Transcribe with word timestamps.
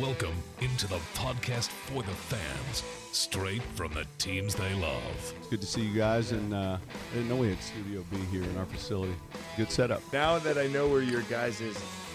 Welcome 0.00 0.34
into 0.60 0.86
the 0.86 1.00
podcast 1.14 1.70
for 1.70 2.04
the 2.04 2.12
fans, 2.12 2.84
straight 3.10 3.62
from 3.74 3.92
the 3.94 4.06
teams 4.18 4.54
they 4.54 4.72
love. 4.74 5.34
Good 5.50 5.60
to 5.60 5.66
see 5.66 5.80
you 5.80 5.98
guys, 5.98 6.30
and 6.30 6.54
uh, 6.54 6.78
I 6.78 7.14
didn't 7.14 7.28
know 7.28 7.34
we 7.34 7.48
had 7.48 7.60
Studio 7.60 8.04
B 8.08 8.16
here 8.30 8.44
in 8.44 8.56
our 8.58 8.66
facility. 8.66 9.14
Good 9.56 9.72
setup. 9.72 10.00
Now 10.12 10.38
that 10.38 10.56
I 10.56 10.68
know 10.68 10.86
where 10.86 11.02
your 11.02 11.22
guys' 11.22 11.60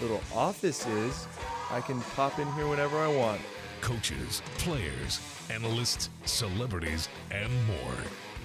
little 0.02 0.22
office 0.34 0.88
is, 0.88 1.28
I 1.72 1.82
can 1.82 2.00
pop 2.16 2.40
in 2.40 2.50
here 2.54 2.70
whenever 2.70 2.98
I 3.00 3.08
want. 3.08 3.42
Coaches, 3.82 4.42
players, 4.60 5.20
analysts, 5.50 6.10
celebrities, 6.24 7.10
and 7.32 7.52
more. 7.68 7.96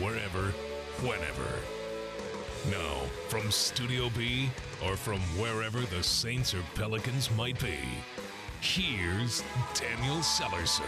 wherever, 0.00 0.50
whenever. 1.00 1.48
Now, 2.70 3.06
from 3.28 3.50
Studio 3.50 4.10
B 4.16 4.50
or 4.84 4.96
from 4.96 5.20
wherever 5.38 5.80
the 5.80 6.02
Saints 6.02 6.54
or 6.54 6.62
Pelicans 6.74 7.30
might 7.36 7.60
be, 7.60 7.78
here's 8.60 9.42
Daniel 9.74 10.18
Salerson. 10.18 10.84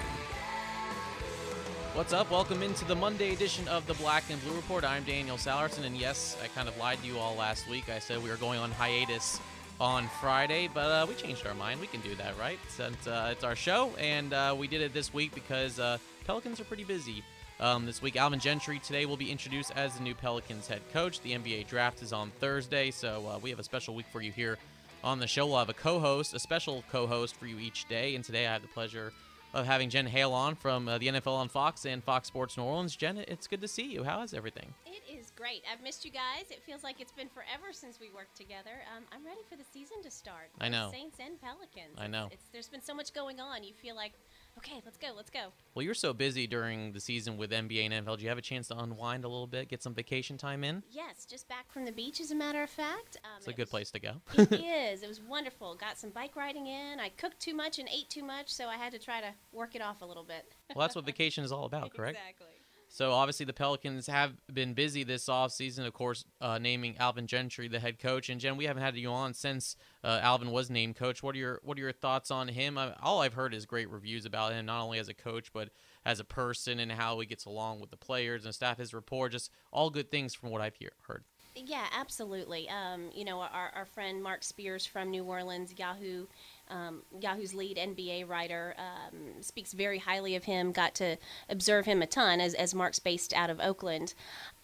What's 1.94 2.12
up? 2.12 2.30
Welcome 2.30 2.62
into 2.62 2.84
the 2.84 2.94
Monday 2.94 3.32
edition 3.32 3.68
of 3.68 3.86
the 3.86 3.94
Black 3.94 4.24
and 4.28 4.42
Blue 4.42 4.54
Report. 4.54 4.84
I'm 4.84 5.04
Daniel 5.04 5.36
Salerson, 5.36 5.84
and 5.84 5.96
yes, 5.96 6.36
I 6.42 6.48
kind 6.48 6.68
of 6.68 6.76
lied 6.76 7.00
to 7.02 7.06
you 7.06 7.18
all 7.18 7.36
last 7.36 7.68
week. 7.68 7.88
I 7.88 7.98
said 8.00 8.22
we 8.22 8.30
were 8.30 8.36
going 8.36 8.58
on 8.58 8.72
hiatus 8.72 9.40
on 9.80 10.08
Friday, 10.20 10.68
but 10.72 10.86
uh, 10.86 11.06
we 11.08 11.14
changed 11.14 11.46
our 11.46 11.54
mind. 11.54 11.80
We 11.80 11.86
can 11.86 12.00
do 12.00 12.14
that, 12.16 12.38
right? 12.38 12.58
Since 12.68 13.06
uh, 13.06 13.28
it's 13.32 13.44
our 13.44 13.56
show, 13.56 13.90
and 13.98 14.32
uh, 14.32 14.54
we 14.58 14.66
did 14.66 14.80
it 14.80 14.92
this 14.92 15.14
week 15.14 15.34
because 15.34 15.78
uh, 15.78 15.98
Pelicans 16.26 16.60
are 16.60 16.64
pretty 16.64 16.84
busy. 16.84 17.22
Um, 17.60 17.86
this 17.86 18.02
week, 18.02 18.16
Alvin 18.16 18.40
Gentry 18.40 18.80
today 18.80 19.06
will 19.06 19.16
be 19.16 19.30
introduced 19.30 19.72
as 19.76 19.94
the 19.94 20.02
new 20.02 20.14
Pelicans 20.14 20.66
head 20.66 20.82
coach. 20.92 21.20
The 21.20 21.32
NBA 21.32 21.68
draft 21.68 22.02
is 22.02 22.12
on 22.12 22.30
Thursday, 22.40 22.90
so 22.90 23.24
uh, 23.28 23.38
we 23.38 23.50
have 23.50 23.60
a 23.60 23.64
special 23.64 23.94
week 23.94 24.06
for 24.12 24.20
you 24.20 24.32
here 24.32 24.58
on 25.04 25.20
the 25.20 25.26
show. 25.26 25.46
We'll 25.46 25.58
have 25.58 25.68
a 25.68 25.74
co-host, 25.74 26.34
a 26.34 26.40
special 26.40 26.82
co-host 26.90 27.36
for 27.36 27.46
you 27.46 27.58
each 27.58 27.86
day, 27.88 28.16
and 28.16 28.24
today 28.24 28.46
I 28.46 28.52
have 28.52 28.62
the 28.62 28.68
pleasure 28.68 29.12
of 29.54 29.66
having 29.66 29.88
Jen 29.88 30.06
Hale 30.06 30.32
on 30.32 30.56
from 30.56 30.88
uh, 30.88 30.98
the 30.98 31.06
NFL 31.06 31.34
on 31.34 31.48
Fox 31.48 31.86
and 31.86 32.02
Fox 32.02 32.26
Sports 32.26 32.56
New 32.56 32.64
Orleans. 32.64 32.96
Jen, 32.96 33.18
it's 33.18 33.46
good 33.46 33.60
to 33.60 33.68
see 33.68 33.84
you. 33.84 34.02
How 34.02 34.22
is 34.22 34.34
everything? 34.34 34.74
It 34.84 35.02
is 35.08 35.30
great. 35.36 35.62
I've 35.72 35.80
missed 35.80 36.04
you 36.04 36.10
guys. 36.10 36.50
It 36.50 36.60
feels 36.66 36.82
like 36.82 37.00
it's 37.00 37.12
been 37.12 37.28
forever 37.28 37.72
since 37.72 38.00
we 38.00 38.10
worked 38.10 38.36
together. 38.36 38.82
Um, 38.96 39.04
I'm 39.12 39.24
ready 39.24 39.42
for 39.48 39.54
the 39.54 39.62
season 39.62 40.02
to 40.02 40.10
start. 40.10 40.50
I 40.60 40.68
know. 40.68 40.88
Saints 40.90 41.18
and 41.24 41.40
Pelicans. 41.40 41.94
I 41.96 42.08
know. 42.08 42.26
It's, 42.32 42.34
it's, 42.34 42.44
there's 42.52 42.68
been 42.68 42.82
so 42.82 42.94
much 42.94 43.14
going 43.14 43.38
on. 43.38 43.62
You 43.62 43.74
feel 43.74 43.94
like, 43.94 44.12
okay, 44.58 44.80
let's 44.84 44.96
go, 44.98 45.08
let's 45.16 45.30
go. 45.30 45.46
Well, 45.74 45.82
you're 45.82 45.94
so 45.94 46.12
busy 46.12 46.46
during 46.46 46.92
the 46.92 47.00
season 47.00 47.36
with 47.36 47.50
NBA 47.50 47.90
and 47.90 48.06
NFL. 48.06 48.16
Do 48.18 48.22
you 48.22 48.28
have 48.28 48.38
a 48.38 48.42
chance 48.42 48.68
to 48.68 48.78
unwind 48.78 49.24
a 49.24 49.28
little 49.28 49.46
bit, 49.46 49.68
get 49.68 49.82
some 49.82 49.94
vacation 49.94 50.36
time 50.38 50.64
in? 50.64 50.82
Yes, 50.90 51.24
just 51.24 51.48
back 51.48 51.70
from 51.72 51.84
the 51.84 51.92
beach, 51.92 52.20
as 52.20 52.30
a 52.30 52.34
matter 52.34 52.62
of 52.62 52.70
fact. 52.70 53.18
Um, 53.24 53.30
It's 53.38 53.46
a 53.46 53.50
it 53.50 53.56
good 53.56 53.62
was- 53.62 53.70
place 53.70 53.90
to 53.92 53.98
go. 54.00 54.12
it 54.38 54.52
is. 54.52 55.02
It 55.02 55.08
was 55.08 55.20
wonderful. 55.20 55.74
Got 55.74 55.98
some 55.98 56.10
bike 56.10 56.36
riding 56.36 56.66
in. 56.66 57.00
I 57.00 57.08
cooked 57.10 57.40
too 57.40 57.54
much 57.54 57.78
and 57.78 57.88
ate 57.88 58.08
too 58.10 58.24
much, 58.24 58.52
so 58.52 58.66
I 58.68 58.76
had 58.76 58.92
to 58.92 58.98
try 58.98 59.20
to 59.20 59.32
work 59.52 59.74
it 59.74 59.82
off 59.82 60.02
a 60.02 60.06
little 60.06 60.24
bit. 60.24 60.54
well, 60.74 60.86
that's 60.86 60.94
what 60.96 61.04
vacation 61.06 61.44
is 61.44 61.52
all 61.52 61.64
about, 61.64 61.92
correct? 61.94 62.18
Exactly. 62.18 62.46
So 62.94 63.10
obviously 63.10 63.44
the 63.44 63.52
Pelicans 63.52 64.06
have 64.06 64.34
been 64.52 64.72
busy 64.72 65.02
this 65.02 65.26
offseason, 65.26 65.84
of 65.84 65.92
course, 65.92 66.24
uh, 66.40 66.58
naming 66.58 66.96
Alvin 66.98 67.26
Gentry 67.26 67.66
the 67.66 67.80
head 67.80 67.98
coach. 67.98 68.28
And 68.28 68.40
Jen, 68.40 68.56
we 68.56 68.66
haven't 68.66 68.84
had 68.84 68.96
you 68.96 69.10
on 69.10 69.34
since 69.34 69.74
uh, 70.04 70.20
Alvin 70.22 70.52
was 70.52 70.70
named 70.70 70.94
coach. 70.94 71.20
What 71.20 71.34
are 71.34 71.38
your 71.38 71.60
What 71.64 71.76
are 71.76 71.80
your 71.80 71.90
thoughts 71.90 72.30
on 72.30 72.46
him? 72.46 72.78
I, 72.78 72.94
all 73.02 73.20
I've 73.20 73.34
heard 73.34 73.52
is 73.52 73.66
great 73.66 73.90
reviews 73.90 74.26
about 74.26 74.52
him, 74.52 74.66
not 74.66 74.80
only 74.80 75.00
as 75.00 75.08
a 75.08 75.14
coach 75.14 75.52
but 75.52 75.70
as 76.04 76.20
a 76.20 76.24
person 76.24 76.78
and 76.78 76.92
how 76.92 77.18
he 77.18 77.26
gets 77.26 77.46
along 77.46 77.80
with 77.80 77.90
the 77.90 77.96
players 77.96 78.44
and 78.44 78.54
staff. 78.54 78.78
His 78.78 78.94
rapport, 78.94 79.28
just 79.28 79.50
all 79.72 79.90
good 79.90 80.12
things 80.12 80.32
from 80.32 80.50
what 80.50 80.60
I've 80.60 80.76
hear, 80.76 80.92
heard. 81.08 81.24
Yeah, 81.56 81.86
absolutely. 81.96 82.68
Um, 82.68 83.10
you 83.14 83.24
know, 83.24 83.40
our, 83.40 83.70
our 83.74 83.84
friend 83.84 84.20
Mark 84.22 84.42
Spears 84.42 84.84
from 84.86 85.10
New 85.10 85.22
Orleans, 85.22 85.72
Yahoo, 85.78 86.26
um, 86.68 87.02
Yahoo's 87.20 87.54
lead 87.54 87.76
NBA 87.76 88.28
writer, 88.28 88.74
um, 88.76 89.40
speaks 89.40 89.72
very 89.72 89.98
highly 89.98 90.34
of 90.34 90.44
him. 90.44 90.72
Got 90.72 90.94
to 90.96 91.16
observe 91.48 91.86
him 91.86 92.02
a 92.02 92.06
ton 92.06 92.40
as, 92.40 92.54
as 92.54 92.74
Mark's 92.74 92.98
based 92.98 93.32
out 93.32 93.50
of 93.50 93.60
Oakland. 93.60 94.14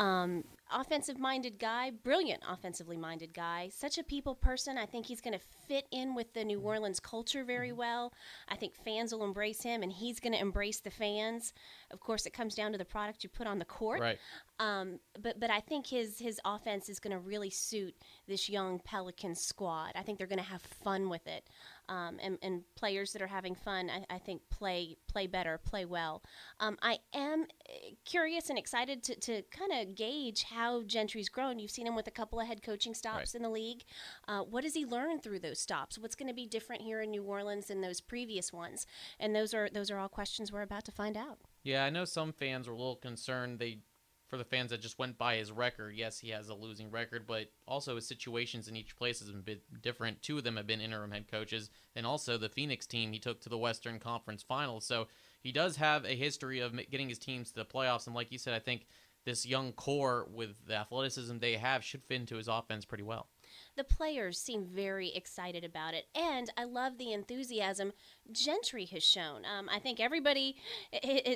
Um, 0.01 0.43
offensive 0.73 1.19
minded 1.19 1.59
guy, 1.59 1.91
brilliant 1.91 2.43
offensively 2.49 2.97
minded 2.97 3.35
guy, 3.35 3.71
such 3.73 3.99
a 3.99 4.03
people 4.03 4.35
person. 4.35 4.79
I 4.79 4.87
think 4.87 5.07
he's 5.07 5.21
going 5.21 5.39
to 5.39 5.45
fit 5.69 5.87
in 5.91 6.15
with 6.15 6.33
the 6.35 6.45
New 6.45 6.61
Orleans 6.61 7.01
culture 7.01 7.45
very 7.45 7.73
well. 7.73 8.13
I 8.49 8.57
think 8.57 8.75
fans 8.75 9.13
will 9.13 9.25
embrace 9.25 9.63
him 9.63 9.83
and 9.83 9.93
he's 9.93 10.21
going 10.21 10.33
to 10.33 10.41
embrace 10.41 10.81
the 10.81 10.91
fans. 10.91 11.53
Of 11.91 12.01
course, 12.01 12.27
it 12.27 12.33
comes 12.33 12.55
down 12.55 12.73
to 12.73 12.79
the 12.79 12.85
product 12.85 13.23
you 13.23 13.31
put 13.31 13.47
on 13.47 13.59
the 13.59 13.65
court. 13.65 14.01
Right. 14.01 14.19
Um, 14.59 15.01
but 15.21 15.41
but 15.41 15.51
I 15.51 15.61
think 15.61 15.87
his 15.87 16.19
his 16.19 16.39
offense 16.45 16.89
is 16.91 17.01
going 17.01 17.13
to 17.13 17.19
really 17.19 17.49
suit 17.49 17.95
this 18.29 18.49
young 18.49 18.79
Pelican 18.79 19.35
squad. 19.35 19.93
I 19.95 20.03
think 20.03 20.19
they're 20.19 20.27
going 20.27 20.39
to 20.39 20.45
have 20.45 20.61
fun 20.61 21.09
with 21.09 21.27
it, 21.27 21.45
um, 21.91 22.19
and, 22.23 22.39
and 22.41 22.63
players 22.77 23.13
that 23.13 23.21
are 23.21 23.27
having 23.27 23.55
fun, 23.55 23.91
I, 23.91 24.15
I 24.15 24.19
think 24.19 24.41
play 24.49 24.97
play 25.13 25.27
better, 25.27 25.59
play 25.59 25.85
well. 25.85 26.23
Um, 26.61 26.79
I 26.81 26.99
am 27.13 27.43
uh, 27.69 27.73
curious 28.05 28.49
and 28.49 28.59
excited 28.59 29.03
to, 29.03 29.17
to 29.17 29.43
kind 29.51 29.73
of 29.73 29.95
gauge 29.97 30.45
how 30.45 30.83
Gentry's 30.85 31.29
grown. 31.29 31.59
You've 31.59 31.71
seen 31.73 31.87
him 31.87 31.97
with 31.97 32.07
a 32.07 32.11
couple 32.13 32.41
of 32.41 32.47
head 32.47 32.63
coaching 32.63 32.95
stops 32.95 33.17
Right. 33.17 33.35
in 33.35 33.43
the 33.43 33.51
league. 33.51 33.83
Uh, 34.29 34.41
what 34.41 34.63
does 34.63 34.75
he 34.75 34.87
learn 34.87 35.19
through 35.21 35.41
those 35.41 35.59
stops? 35.59 35.99
What's 35.99 36.15
going 36.15 36.29
to 36.29 36.35
be 36.35 36.47
different 36.47 36.83
here 36.83 37.03
in 37.03 37.11
New 37.11 37.25
Orleans 37.25 37.67
than 37.67 37.81
those 37.81 38.01
previous 38.01 38.53
ones? 38.53 38.87
And 39.19 39.35
those 39.37 39.53
are 39.53 39.69
those 39.69 39.91
are 39.91 39.99
all 39.99 40.09
questions 40.09 40.53
we're 40.53 40.63
about 40.63 40.85
to 40.85 40.93
find 40.93 41.17
out. 41.17 41.39
Yeah, 41.65 41.85
I 41.85 41.91
know 41.91 42.07
some 42.07 42.33
fans 42.33 42.67
were 42.69 42.73
a 42.75 42.79
little 42.79 42.97
concerned. 42.97 43.59
They, 43.59 43.81
for 44.31 44.39
the 44.39 44.45
fans 44.45 44.71
that 44.71 44.81
just 44.81 44.99
went 44.99 45.19
by 45.19 45.37
his 45.37 45.51
record, 45.51 45.95
yes, 45.95 46.21
he 46.21 46.31
has 46.31 46.49
a 46.49 46.55
losing 46.55 46.91
record, 46.91 47.27
but 47.27 47.51
also 47.67 47.97
his 47.97 48.07
situations 48.07 48.69
in 48.69 48.77
each 48.77 48.97
place 48.97 49.19
has 49.19 49.31
been 49.31 49.43
bit 49.43 49.63
different. 49.83 50.23
Two 50.23 50.39
of 50.39 50.45
them 50.45 50.57
have 50.57 50.69
been 50.69 50.81
interim 50.81 51.11
head 51.11 51.29
coaches, 51.29 51.69
and 51.97 52.07
also 52.07 52.39
the 52.39 52.49
Phoenix 52.49 52.87
team 52.87 53.13
he 53.13 53.19
took 53.19 53.41
to 53.41 53.49
the 53.49 53.59
Western 53.59 53.99
Conference 53.99 54.43
Finals. 54.43 54.87
So 54.87 55.09
he 55.43 55.51
does 55.51 55.77
have 55.77 56.05
a 56.05 56.15
history 56.15 56.61
of 56.61 56.79
getting 56.91 57.09
his 57.09 57.19
teams 57.19 57.51
to 57.51 57.57
the 57.57 57.65
playoffs. 57.65 58.07
And 58.07 58.15
like 58.15 58.31
you 58.31 58.39
said, 58.39 58.55
I 58.55 58.61
think 58.61 58.87
this 59.27 59.45
young 59.45 59.73
core 59.73 60.27
with 60.33 60.51
the 60.67 60.77
athleticism 60.77 61.39
they 61.39 61.55
have 61.57 61.85
should 61.85 62.03
fit 62.05 62.21
into 62.21 62.37
his 62.37 62.49
offense 62.49 62.87
pretty 62.87 63.05
well. 63.05 63.29
the 63.77 63.85
players 63.85 64.39
seem 64.39 64.65
very 64.65 65.09
excited 65.15 65.65
about 65.65 65.95
it, 65.95 66.07
and 66.15 66.51
I 66.57 66.65
love 66.65 66.99
the 66.99 67.13
enthusiasm 67.13 67.93
Gentry 68.33 68.85
has 68.87 69.03
shown. 69.03 69.43
Um, 69.45 69.69
I 69.71 69.79
think 69.79 70.01
everybody 70.01 70.57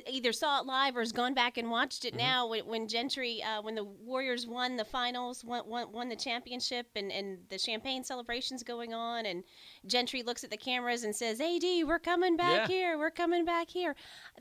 either 0.07 0.33
saw 0.33 0.61
it 0.61 0.67
live 0.67 0.97
or 0.97 1.01
has 1.01 1.13
gone 1.13 1.35
back 1.35 1.57
and 1.59 1.71
watched 1.71 2.05
it 2.05 2.15
now. 2.15 2.47
When, 2.49 2.67
when 2.67 2.89
Gentry, 2.89 3.43
uh, 3.43 3.63
when 3.63 3.75
the 3.75 3.85
Warriors 3.85 4.47
won 4.47 4.77
the 4.77 4.85
finals, 4.85 5.45
won, 5.45 5.69
won, 5.69 5.93
won 5.93 6.09
the 6.09 6.17
championship, 6.17 6.87
and, 6.97 7.11
and 7.13 7.39
the 7.49 7.59
champagne 7.59 8.05
celebrations 8.05 8.63
going 8.63 8.95
on, 8.95 9.27
and 9.27 9.45
Gentry 9.87 10.23
looks 10.23 10.45
at 10.45 10.51
the 10.51 10.57
cameras 10.57 11.05
and 11.05 11.15
says, 11.15 11.41
"AD, 11.41 11.63
we're 11.87 11.99
coming 11.99 12.37
back 12.37 12.69
Yeah. 12.69 12.75
here. 12.75 12.99
We're 12.99 13.11
coming 13.11 13.45
back 13.45 13.69
here." 13.71 13.95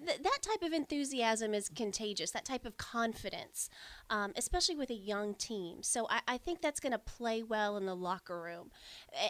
Th- 0.05 0.19
that 0.21 0.39
type 0.41 0.61
of 0.63 0.73
enthusiasm 0.73 1.53
is 1.53 1.69
contagious. 1.69 2.31
That 2.31 2.45
type 2.45 2.65
of 2.65 2.77
confidence, 2.77 3.69
um, 4.09 4.33
especially 4.35 4.75
with 4.75 4.89
a 4.89 4.95
young 4.95 5.33
team. 5.35 5.83
So 5.83 6.07
I, 6.09 6.21
I 6.27 6.37
think 6.37 6.61
that's 6.61 6.79
going 6.79 6.91
to 6.91 6.99
play 6.99 7.43
well 7.43 7.77
in 7.77 7.85
the 7.85 7.95
locker 7.95 8.41
room. 8.41 8.71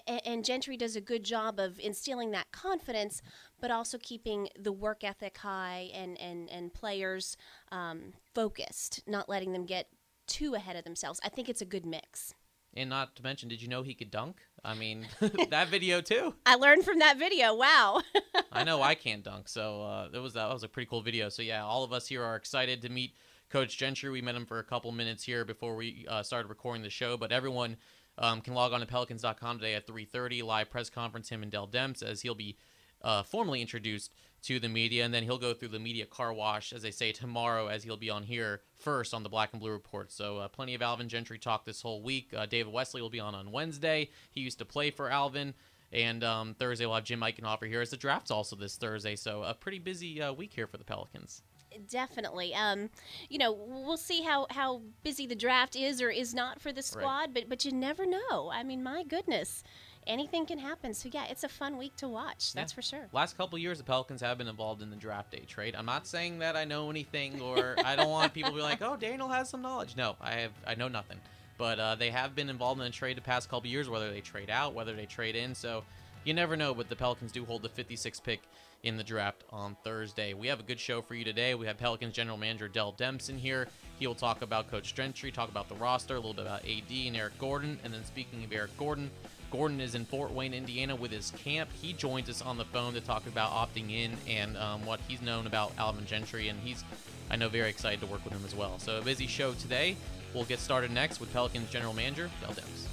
A- 0.07 0.27
and 0.27 0.43
Gentry 0.45 0.77
does 0.77 0.95
a 0.95 1.01
good 1.01 1.23
job 1.23 1.59
of 1.59 1.79
instilling 1.79 2.31
that 2.31 2.51
confidence, 2.51 3.12
but 3.59 3.71
also 3.71 3.97
keeping 3.97 4.49
the 4.57 4.71
work 4.71 5.03
ethic 5.03 5.37
high 5.37 5.89
and, 5.93 6.19
and, 6.19 6.49
and 6.49 6.73
players 6.73 7.37
um, 7.71 8.13
focused, 8.33 9.01
not 9.07 9.29
letting 9.29 9.53
them 9.53 9.65
get 9.65 9.87
too 10.27 10.55
ahead 10.55 10.75
of 10.75 10.83
themselves. 10.83 11.19
I 11.23 11.29
think 11.29 11.49
it's 11.49 11.61
a 11.61 11.65
good 11.65 11.85
mix. 11.85 12.33
And 12.75 12.89
not 12.89 13.15
to 13.17 13.23
mention, 13.23 13.49
did 13.49 13.61
you 13.61 13.67
know 13.67 13.83
he 13.83 13.93
could 13.93 14.09
dunk? 14.09 14.41
I 14.63 14.73
mean, 14.73 15.05
that 15.49 15.67
video 15.67 16.01
too. 16.01 16.33
I 16.45 16.55
learned 16.55 16.85
from 16.85 16.99
that 16.99 17.19
video. 17.19 17.53
Wow. 17.53 18.01
I 18.51 18.63
know 18.63 18.81
I 18.81 18.95
can't 18.95 19.23
dunk, 19.23 19.47
so 19.47 19.83
uh, 19.83 20.07
that 20.09 20.21
was 20.21 20.33
that 20.33 20.51
was 20.51 20.63
a 20.63 20.67
pretty 20.67 20.89
cool 20.89 21.01
video. 21.01 21.29
So 21.29 21.41
yeah, 21.43 21.63
all 21.63 21.83
of 21.83 21.93
us 21.93 22.07
here 22.07 22.23
are 22.23 22.35
excited 22.35 22.81
to 22.81 22.89
meet 22.89 23.13
Coach 23.49 23.77
Gentry. 23.77 24.09
We 24.09 24.21
met 24.21 24.35
him 24.35 24.45
for 24.45 24.59
a 24.59 24.63
couple 24.63 24.91
minutes 24.91 25.23
here 25.23 25.45
before 25.45 25.75
we 25.75 26.07
uh, 26.09 26.23
started 26.23 26.47
recording 26.47 26.81
the 26.81 26.89
show, 26.89 27.15
but 27.15 27.31
everyone 27.31 27.77
um, 28.17 28.41
can 28.41 28.53
log 28.53 28.73
on 28.73 28.79
to 28.79 28.85
Pelicans.com 28.85 29.59
today 29.59 29.75
at 29.75 29.85
3:30 29.85 30.43
live 30.43 30.71
press 30.71 30.89
conference. 30.89 31.29
Him 31.29 31.43
and 31.43 31.51
Dell 31.51 31.67
Demps 31.67 32.01
as 32.01 32.21
he'll 32.21 32.33
be 32.33 32.57
uh, 33.03 33.23
formally 33.23 33.61
introduced 33.61 34.13
to 34.43 34.59
the 34.59 34.67
media, 34.67 35.05
and 35.05 35.13
then 35.13 35.23
he'll 35.23 35.37
go 35.37 35.53
through 35.53 35.69
the 35.69 35.79
media 35.79 36.05
car 36.05 36.33
wash, 36.33 36.73
as 36.73 36.81
they 36.81 36.91
say, 36.91 37.11
tomorrow, 37.11 37.67
as 37.67 37.83
he'll 37.83 37.95
be 37.95 38.09
on 38.09 38.23
here 38.23 38.61
first 38.75 39.13
on 39.13 39.23
the 39.23 39.29
Black 39.29 39.49
and 39.53 39.61
Blue 39.61 39.71
Report. 39.71 40.11
So, 40.11 40.37
uh, 40.37 40.47
plenty 40.49 40.75
of 40.75 40.81
Alvin 40.81 41.07
Gentry 41.07 41.39
talk 41.39 41.63
this 41.63 41.81
whole 41.81 42.01
week. 42.01 42.33
Uh, 42.35 42.45
David 42.45 42.73
Wesley 42.73 43.01
will 43.01 43.09
be 43.09 43.21
on 43.21 43.33
on 43.33 43.51
Wednesday. 43.51 44.09
He 44.31 44.41
used 44.41 44.59
to 44.59 44.65
play 44.65 44.91
for 44.91 45.09
Alvin. 45.09 45.53
And 45.93 46.23
um, 46.23 46.55
Thursday 46.55 46.85
we'll 46.85 46.95
have 46.95 47.03
Jim 47.03 47.21
Eichenhofer 47.21 47.67
here 47.67 47.79
as 47.79 47.91
the 47.91 47.97
draft's 47.97 48.31
also 48.31 48.55
this 48.55 48.75
Thursday. 48.75 49.15
So 49.15 49.43
a 49.43 49.53
pretty 49.53 49.79
busy 49.79 50.21
uh, 50.21 50.33
week 50.33 50.51
here 50.51 50.65
for 50.65 50.77
the 50.77 50.83
Pelicans. 50.83 51.43
Definitely. 51.89 52.53
Um, 52.53 52.89
you 53.29 53.37
know, 53.37 53.51
we'll 53.51 53.97
see 53.97 54.21
how, 54.21 54.47
how 54.49 54.81
busy 55.03 55.25
the 55.25 55.35
draft 55.35 55.75
is 55.75 56.01
or 56.01 56.09
is 56.09 56.33
not 56.33 56.59
for 56.59 56.71
the 56.71 56.81
squad, 56.81 57.03
right. 57.03 57.33
but 57.33 57.49
but 57.49 57.65
you 57.65 57.71
never 57.71 58.05
know. 58.05 58.51
I 58.53 58.63
mean, 58.63 58.83
my 58.83 59.03
goodness, 59.03 59.63
anything 60.07 60.45
can 60.45 60.59
happen. 60.59 60.93
So 60.93 61.09
yeah, 61.11 61.25
it's 61.29 61.43
a 61.43 61.49
fun 61.49 61.77
week 61.77 61.95
to 61.97 62.07
watch. 62.07 62.53
That's 62.53 62.71
yeah. 62.71 62.75
for 62.75 62.81
sure. 62.81 63.07
Last 63.11 63.37
couple 63.37 63.57
years, 63.57 63.77
the 63.77 63.83
Pelicans 63.83 64.21
have 64.21 64.37
been 64.37 64.47
involved 64.47 64.81
in 64.81 64.89
the 64.89 64.95
draft 64.95 65.31
day 65.31 65.43
trade. 65.47 65.75
I'm 65.77 65.85
not 65.85 66.07
saying 66.07 66.39
that 66.39 66.55
I 66.55 66.65
know 66.65 66.89
anything 66.89 67.41
or 67.41 67.75
I 67.83 67.95
don't 67.95 68.09
want 68.09 68.33
people 68.33 68.51
to 68.51 68.55
be 68.55 68.61
like, 68.61 68.81
oh, 68.81 68.95
Daniel 68.95 69.27
has 69.27 69.49
some 69.49 69.61
knowledge. 69.61 69.95
No, 69.95 70.15
I 70.21 70.31
have 70.31 70.51
I 70.65 70.75
know 70.75 70.87
nothing. 70.87 71.17
But 71.57 71.79
uh, 71.79 71.95
they 71.95 72.09
have 72.09 72.35
been 72.35 72.49
involved 72.49 72.81
in 72.81 72.85
the 72.85 72.91
trade 72.91 73.17
the 73.17 73.21
past 73.21 73.49
couple 73.49 73.69
years, 73.69 73.89
whether 73.89 74.11
they 74.11 74.21
trade 74.21 74.49
out, 74.49 74.73
whether 74.73 74.93
they 74.95 75.05
trade 75.05 75.35
in. 75.35 75.53
So 75.53 75.83
you 76.23 76.33
never 76.33 76.55
know, 76.55 76.73
but 76.73 76.89
the 76.89 76.95
Pelicans 76.95 77.31
do 77.31 77.45
hold 77.45 77.61
the 77.61 77.69
56 77.69 78.19
pick 78.21 78.41
in 78.83 78.97
the 78.97 79.03
draft 79.03 79.43
on 79.49 79.75
Thursday. 79.83 80.33
We 80.33 80.47
have 80.47 80.59
a 80.59 80.63
good 80.63 80.79
show 80.79 81.01
for 81.01 81.15
you 81.15 81.23
today. 81.23 81.55
We 81.55 81.65
have 81.67 81.77
Pelicans 81.77 82.13
general 82.13 82.37
manager 82.37 82.67
Dell 82.67 82.93
Demps 82.93 83.33
here. 83.35 83.67
He 83.97 84.05
will 84.05 84.15
talk 84.15 84.41
about 84.41 84.69
Coach 84.69 84.93
Gentry, 84.93 85.31
talk 85.31 85.49
about 85.49 85.69
the 85.69 85.75
roster, 85.75 86.15
a 86.15 86.17
little 86.17 86.33
bit 86.33 86.45
about 86.45 86.61
AD 86.65 86.91
and 87.07 87.15
Eric 87.15 87.37
Gordon. 87.39 87.79
And 87.83 87.93
then 87.93 88.03
speaking 88.03 88.43
of 88.43 88.51
Eric 88.51 88.75
Gordon, 88.77 89.09
Gordon 89.51 89.79
is 89.79 89.95
in 89.95 90.03
Fort 90.05 90.31
Wayne, 90.31 90.53
Indiana 90.53 90.95
with 90.95 91.11
his 91.11 91.31
camp. 91.31 91.69
He 91.71 91.93
joins 91.93 92.29
us 92.29 92.41
on 92.41 92.57
the 92.57 92.65
phone 92.65 92.93
to 92.93 93.01
talk 93.01 93.25
about 93.27 93.51
opting 93.51 93.91
in 93.91 94.17
and 94.27 94.57
um, 94.57 94.85
what 94.85 94.99
he's 95.07 95.21
known 95.21 95.47
about 95.47 95.71
Alvin 95.77 96.05
Gentry. 96.05 96.49
And 96.49 96.59
he's, 96.59 96.83
I 97.29 97.37
know, 97.37 97.47
very 97.47 97.69
excited 97.69 98.01
to 98.01 98.07
work 98.07 98.23
with 98.25 98.33
him 98.33 98.43
as 98.45 98.55
well. 98.55 98.79
So 98.79 98.97
a 98.97 99.01
busy 99.01 99.27
show 99.27 99.53
today. 99.53 99.95
We'll 100.33 100.45
get 100.45 100.59
started 100.59 100.91
next 100.91 101.19
with 101.19 101.31
Pelicans 101.31 101.69
general 101.69 101.93
manager 101.93 102.29
Dell 102.41 102.51
Demps. 102.51 102.92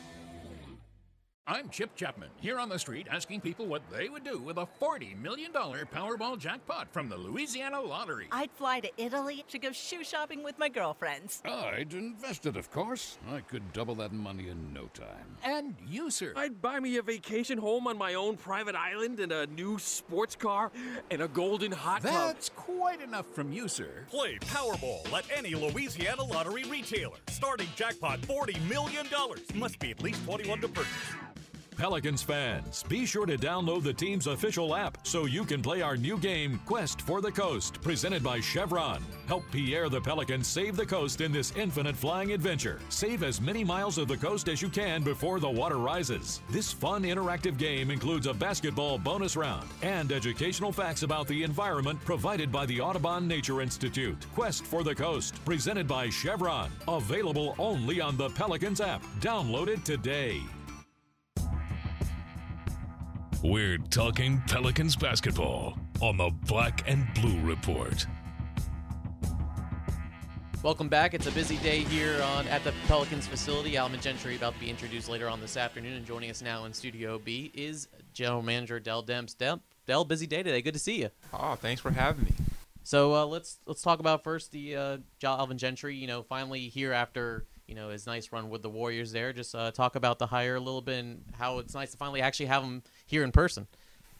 I'm 1.47 1.69
Chip 1.69 1.95
Chapman, 1.95 2.29
here 2.39 2.59
on 2.59 2.69
the 2.69 2.77
street 2.77 3.07
asking 3.09 3.41
people 3.41 3.65
what 3.65 3.81
they 3.91 4.09
would 4.09 4.23
do 4.23 4.37
with 4.37 4.57
a 4.57 4.67
$40 4.79 5.19
million 5.19 5.51
Powerball 5.51 6.37
jackpot 6.37 6.87
from 6.93 7.09
the 7.09 7.17
Louisiana 7.17 7.81
Lottery. 7.81 8.27
I'd 8.31 8.51
fly 8.51 8.79
to 8.79 8.89
Italy 8.95 9.43
to 9.49 9.57
go 9.57 9.71
shoe 9.71 10.03
shopping 10.03 10.43
with 10.43 10.57
my 10.59 10.69
girlfriends. 10.69 11.41
I'd 11.43 11.93
invest 11.93 12.45
it, 12.45 12.55
of 12.55 12.71
course. 12.71 13.17
I 13.29 13.39
could 13.39 13.73
double 13.73 13.95
that 13.95 14.13
money 14.13 14.49
in 14.49 14.71
no 14.71 14.85
time. 14.93 15.35
And 15.43 15.75
you, 15.85 16.11
sir? 16.11 16.31
I'd 16.37 16.61
buy 16.61 16.79
me 16.79 16.97
a 16.97 17.01
vacation 17.01 17.57
home 17.57 17.87
on 17.87 17.97
my 17.97 18.13
own 18.13 18.37
private 18.37 18.75
island 18.75 19.19
and 19.19 19.31
a 19.31 19.47
new 19.47 19.79
sports 19.79 20.35
car 20.35 20.71
and 21.09 21.23
a 21.23 21.27
golden 21.27 21.71
hot 21.71 22.03
tub. 22.03 22.13
That's 22.13 22.49
quite 22.49 23.01
enough 23.01 23.25
from 23.25 23.51
you, 23.51 23.67
sir. 23.67 24.05
Play 24.09 24.37
Powerball 24.41 25.11
at 25.11 25.25
any 25.35 25.55
Louisiana 25.55 26.23
Lottery 26.23 26.63
retailer. 26.65 27.17
Starting 27.29 27.67
jackpot 27.75 28.21
$40 28.21 28.69
million. 28.69 29.07
Must 29.55 29.79
be 29.79 29.91
at 29.91 30.01
least 30.01 30.23
21 30.23 30.61
to 30.61 30.67
purchase. 30.69 30.87
Pelicans 31.77 32.21
fans, 32.21 32.83
be 32.89 33.05
sure 33.05 33.25
to 33.25 33.37
download 33.37 33.81
the 33.81 33.93
team's 33.93 34.27
official 34.27 34.75
app 34.75 34.97
so 35.03 35.25
you 35.25 35.43
can 35.43 35.61
play 35.61 35.81
our 35.81 35.97
new 35.97 36.17
game, 36.17 36.59
Quest 36.65 37.01
for 37.01 37.21
the 37.21 37.31
Coast, 37.31 37.81
presented 37.81 38.21
by 38.21 38.39
Chevron. 38.39 39.03
Help 39.25 39.43
Pierre 39.51 39.89
the 39.89 39.99
Pelican 39.99 40.43
save 40.43 40.75
the 40.75 40.85
coast 40.85 41.21
in 41.21 41.31
this 41.31 41.53
infinite 41.55 41.95
flying 41.95 42.33
adventure. 42.33 42.79
Save 42.89 43.23
as 43.23 43.41
many 43.41 43.63
miles 43.63 43.97
of 43.97 44.07
the 44.07 44.17
coast 44.17 44.47
as 44.47 44.61
you 44.61 44.69
can 44.69 45.01
before 45.01 45.39
the 45.39 45.49
water 45.49 45.77
rises. 45.77 46.41
This 46.49 46.71
fun, 46.71 47.03
interactive 47.03 47.57
game 47.57 47.89
includes 47.89 48.27
a 48.27 48.33
basketball 48.33 48.97
bonus 48.97 49.35
round 49.35 49.67
and 49.81 50.11
educational 50.11 50.71
facts 50.71 51.03
about 51.03 51.27
the 51.27 51.41
environment 51.43 51.99
provided 52.05 52.51
by 52.51 52.65
the 52.65 52.81
Audubon 52.81 53.27
Nature 53.27 53.61
Institute. 53.61 54.25
Quest 54.33 54.65
for 54.65 54.83
the 54.83 54.93
Coast, 54.93 55.43
presented 55.45 55.87
by 55.87 56.09
Chevron. 56.09 56.69
Available 56.87 57.55
only 57.57 58.01
on 58.01 58.17
the 58.17 58.29
Pelicans 58.29 58.81
app. 58.81 59.01
Download 59.19 59.67
it 59.67 59.83
today. 59.85 60.41
We're 63.43 63.79
talking 63.79 64.39
Pelicans 64.47 64.95
basketball 64.95 65.75
on 65.99 66.15
the 66.15 66.29
Black 66.45 66.83
and 66.87 67.11
Blue 67.15 67.41
Report. 67.41 68.05
Welcome 70.61 70.89
back. 70.89 71.15
It's 71.15 71.25
a 71.25 71.31
busy 71.31 71.57
day 71.57 71.79
here 71.79 72.21
on 72.21 72.47
at 72.49 72.63
the 72.63 72.71
Pelicans 72.85 73.25
facility. 73.25 73.77
Alvin 73.77 73.99
Gentry 73.99 74.35
about 74.35 74.53
to 74.53 74.59
be 74.59 74.69
introduced 74.69 75.09
later 75.09 75.27
on 75.27 75.41
this 75.41 75.57
afternoon, 75.57 75.93
and 75.93 76.05
joining 76.05 76.29
us 76.29 76.43
now 76.43 76.65
in 76.65 76.73
Studio 76.73 77.17
B 77.17 77.51
is 77.55 77.87
General 78.13 78.43
Manager 78.43 78.79
Dell 78.79 79.03
Demps. 79.03 79.35
Dell, 79.35 79.59
Dell 79.87 80.05
busy 80.05 80.27
day 80.27 80.43
today. 80.43 80.61
Good 80.61 80.75
to 80.75 80.79
see 80.79 81.01
you. 81.01 81.09
Oh, 81.33 81.55
thanks 81.55 81.81
for 81.81 81.89
having 81.89 82.25
me. 82.25 82.33
So 82.83 83.15
uh, 83.15 83.25
let's 83.25 83.57
let's 83.65 83.81
talk 83.81 83.99
about 83.99 84.23
first 84.23 84.51
the 84.51 84.75
uh, 84.75 84.97
Alvin 85.23 85.57
Gentry. 85.57 85.95
You 85.95 86.05
know, 86.05 86.21
finally 86.21 86.67
here 86.67 86.93
after 86.93 87.47
you 87.71 87.77
know 87.77 87.87
his 87.87 88.05
nice 88.05 88.33
run 88.33 88.49
with 88.49 88.61
the 88.61 88.69
Warriors 88.69 89.13
there. 89.13 89.31
Just 89.31 89.55
uh, 89.55 89.71
talk 89.71 89.95
about 89.95 90.19
the 90.19 90.27
hire 90.27 90.57
a 90.57 90.59
little 90.59 90.81
bit 90.81 90.99
and 90.99 91.23
how 91.39 91.59
it's 91.59 91.73
nice 91.73 91.91
to 91.91 91.97
finally 91.97 92.21
actually 92.21 92.47
have 92.47 92.63
him 92.63 92.83
here 93.07 93.23
in 93.23 93.31
person. 93.31 93.65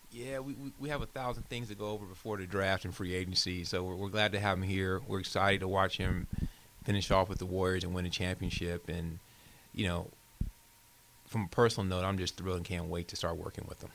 Yeah, 0.10 0.40
we, 0.40 0.56
we 0.80 0.88
have 0.88 1.02
a 1.02 1.06
thousand 1.06 1.50
things 1.50 1.68
to 1.68 1.76
go 1.76 1.90
over 1.90 2.06
before 2.06 2.38
the 2.38 2.46
draft 2.46 2.86
and 2.86 2.96
free 2.96 3.14
agency, 3.14 3.66
so 3.66 3.84
we're, 3.84 3.96
we're 3.96 4.08
glad 4.08 4.32
to 4.32 4.40
have 4.40 4.58
him 4.58 4.64
here. 4.64 5.02
We're 5.06 5.20
excited 5.20 5.60
to 5.60 5.68
watch 5.68 5.98
him 5.98 6.28
finish 6.86 7.12
off 7.12 7.28
with 7.28 7.40
the 7.40 7.46
Warriors 7.46 7.84
and 7.84 7.94
win 7.94 8.06
a 8.06 8.10
championship. 8.10 8.88
And 8.88 9.20
you 9.74 9.86
know, 9.86 10.08
from 11.28 11.44
a 11.44 11.48
personal 11.50 11.90
note, 11.90 12.06
I'm 12.06 12.18
just 12.18 12.38
thrilled 12.38 12.56
and 12.56 12.66
can't 12.66 12.86
wait 12.86 13.10
to 13.10 13.18
start 13.18 13.36
working 13.36 13.66
with 13.68 13.84
him. 13.84 13.90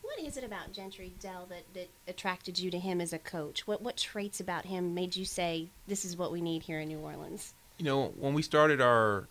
What 0.00 0.20
is 0.20 0.38
it 0.38 0.44
about 0.44 0.72
Gentry 0.72 1.12
Dell 1.20 1.46
that, 1.50 1.64
that 1.74 1.90
attracted 2.08 2.58
you 2.58 2.70
to 2.70 2.78
him 2.78 3.02
as 3.02 3.12
a 3.12 3.18
coach? 3.18 3.66
What 3.66 3.82
what 3.82 3.98
traits 3.98 4.40
about 4.40 4.64
him 4.64 4.94
made 4.94 5.16
you 5.16 5.26
say 5.26 5.68
this 5.86 6.06
is 6.06 6.16
what 6.16 6.32
we 6.32 6.40
need 6.40 6.62
here 6.62 6.80
in 6.80 6.88
New 6.88 7.00
Orleans? 7.00 7.52
You 7.80 7.86
know, 7.86 8.12
when 8.18 8.34
we 8.34 8.42
started 8.42 8.82
our 8.82 9.26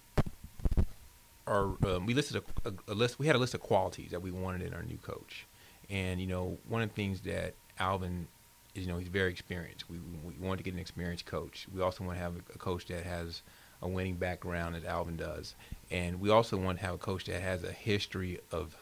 our 1.45 1.65
um, 1.85 2.07
we 2.07 2.15
listed 2.15 2.37
a, 2.37 2.69
a, 2.69 2.73
a, 2.91 2.95
list. 2.95 3.19
We 3.19 3.27
had 3.27 3.35
a 3.35 3.39
list 3.39 3.53
of 3.53 3.61
qualities 3.61 4.09
that 4.09 4.23
we 4.23 4.31
wanted 4.31 4.63
in 4.63 4.73
our 4.73 4.81
new 4.81 4.97
coach, 4.97 5.45
and 5.87 6.19
you 6.19 6.25
know, 6.25 6.57
one 6.67 6.81
of 6.81 6.89
the 6.89 6.95
things 6.95 7.21
that 7.21 7.53
Alvin 7.77 8.27
is, 8.73 8.87
you 8.87 8.91
know, 8.91 8.97
he's 8.97 9.07
very 9.07 9.29
experienced. 9.29 9.87
We 9.87 9.97
we 10.25 10.33
wanted 10.39 10.57
to 10.57 10.63
get 10.63 10.73
an 10.73 10.79
experienced 10.79 11.27
coach. 11.27 11.67
We 11.71 11.83
also 11.83 12.03
want 12.03 12.17
to 12.17 12.23
have 12.23 12.37
a, 12.37 12.39
a 12.55 12.57
coach 12.57 12.87
that 12.87 13.03
has 13.03 13.43
a 13.83 13.87
winning 13.87 14.15
background, 14.15 14.75
as 14.75 14.83
Alvin 14.83 15.15
does, 15.15 15.53
and 15.91 16.19
we 16.19 16.31
also 16.31 16.57
want 16.57 16.79
to 16.79 16.85
have 16.87 16.95
a 16.95 16.99
coach 16.99 17.25
that 17.25 17.43
has 17.43 17.63
a 17.63 17.71
history 17.71 18.39
of 18.51 18.75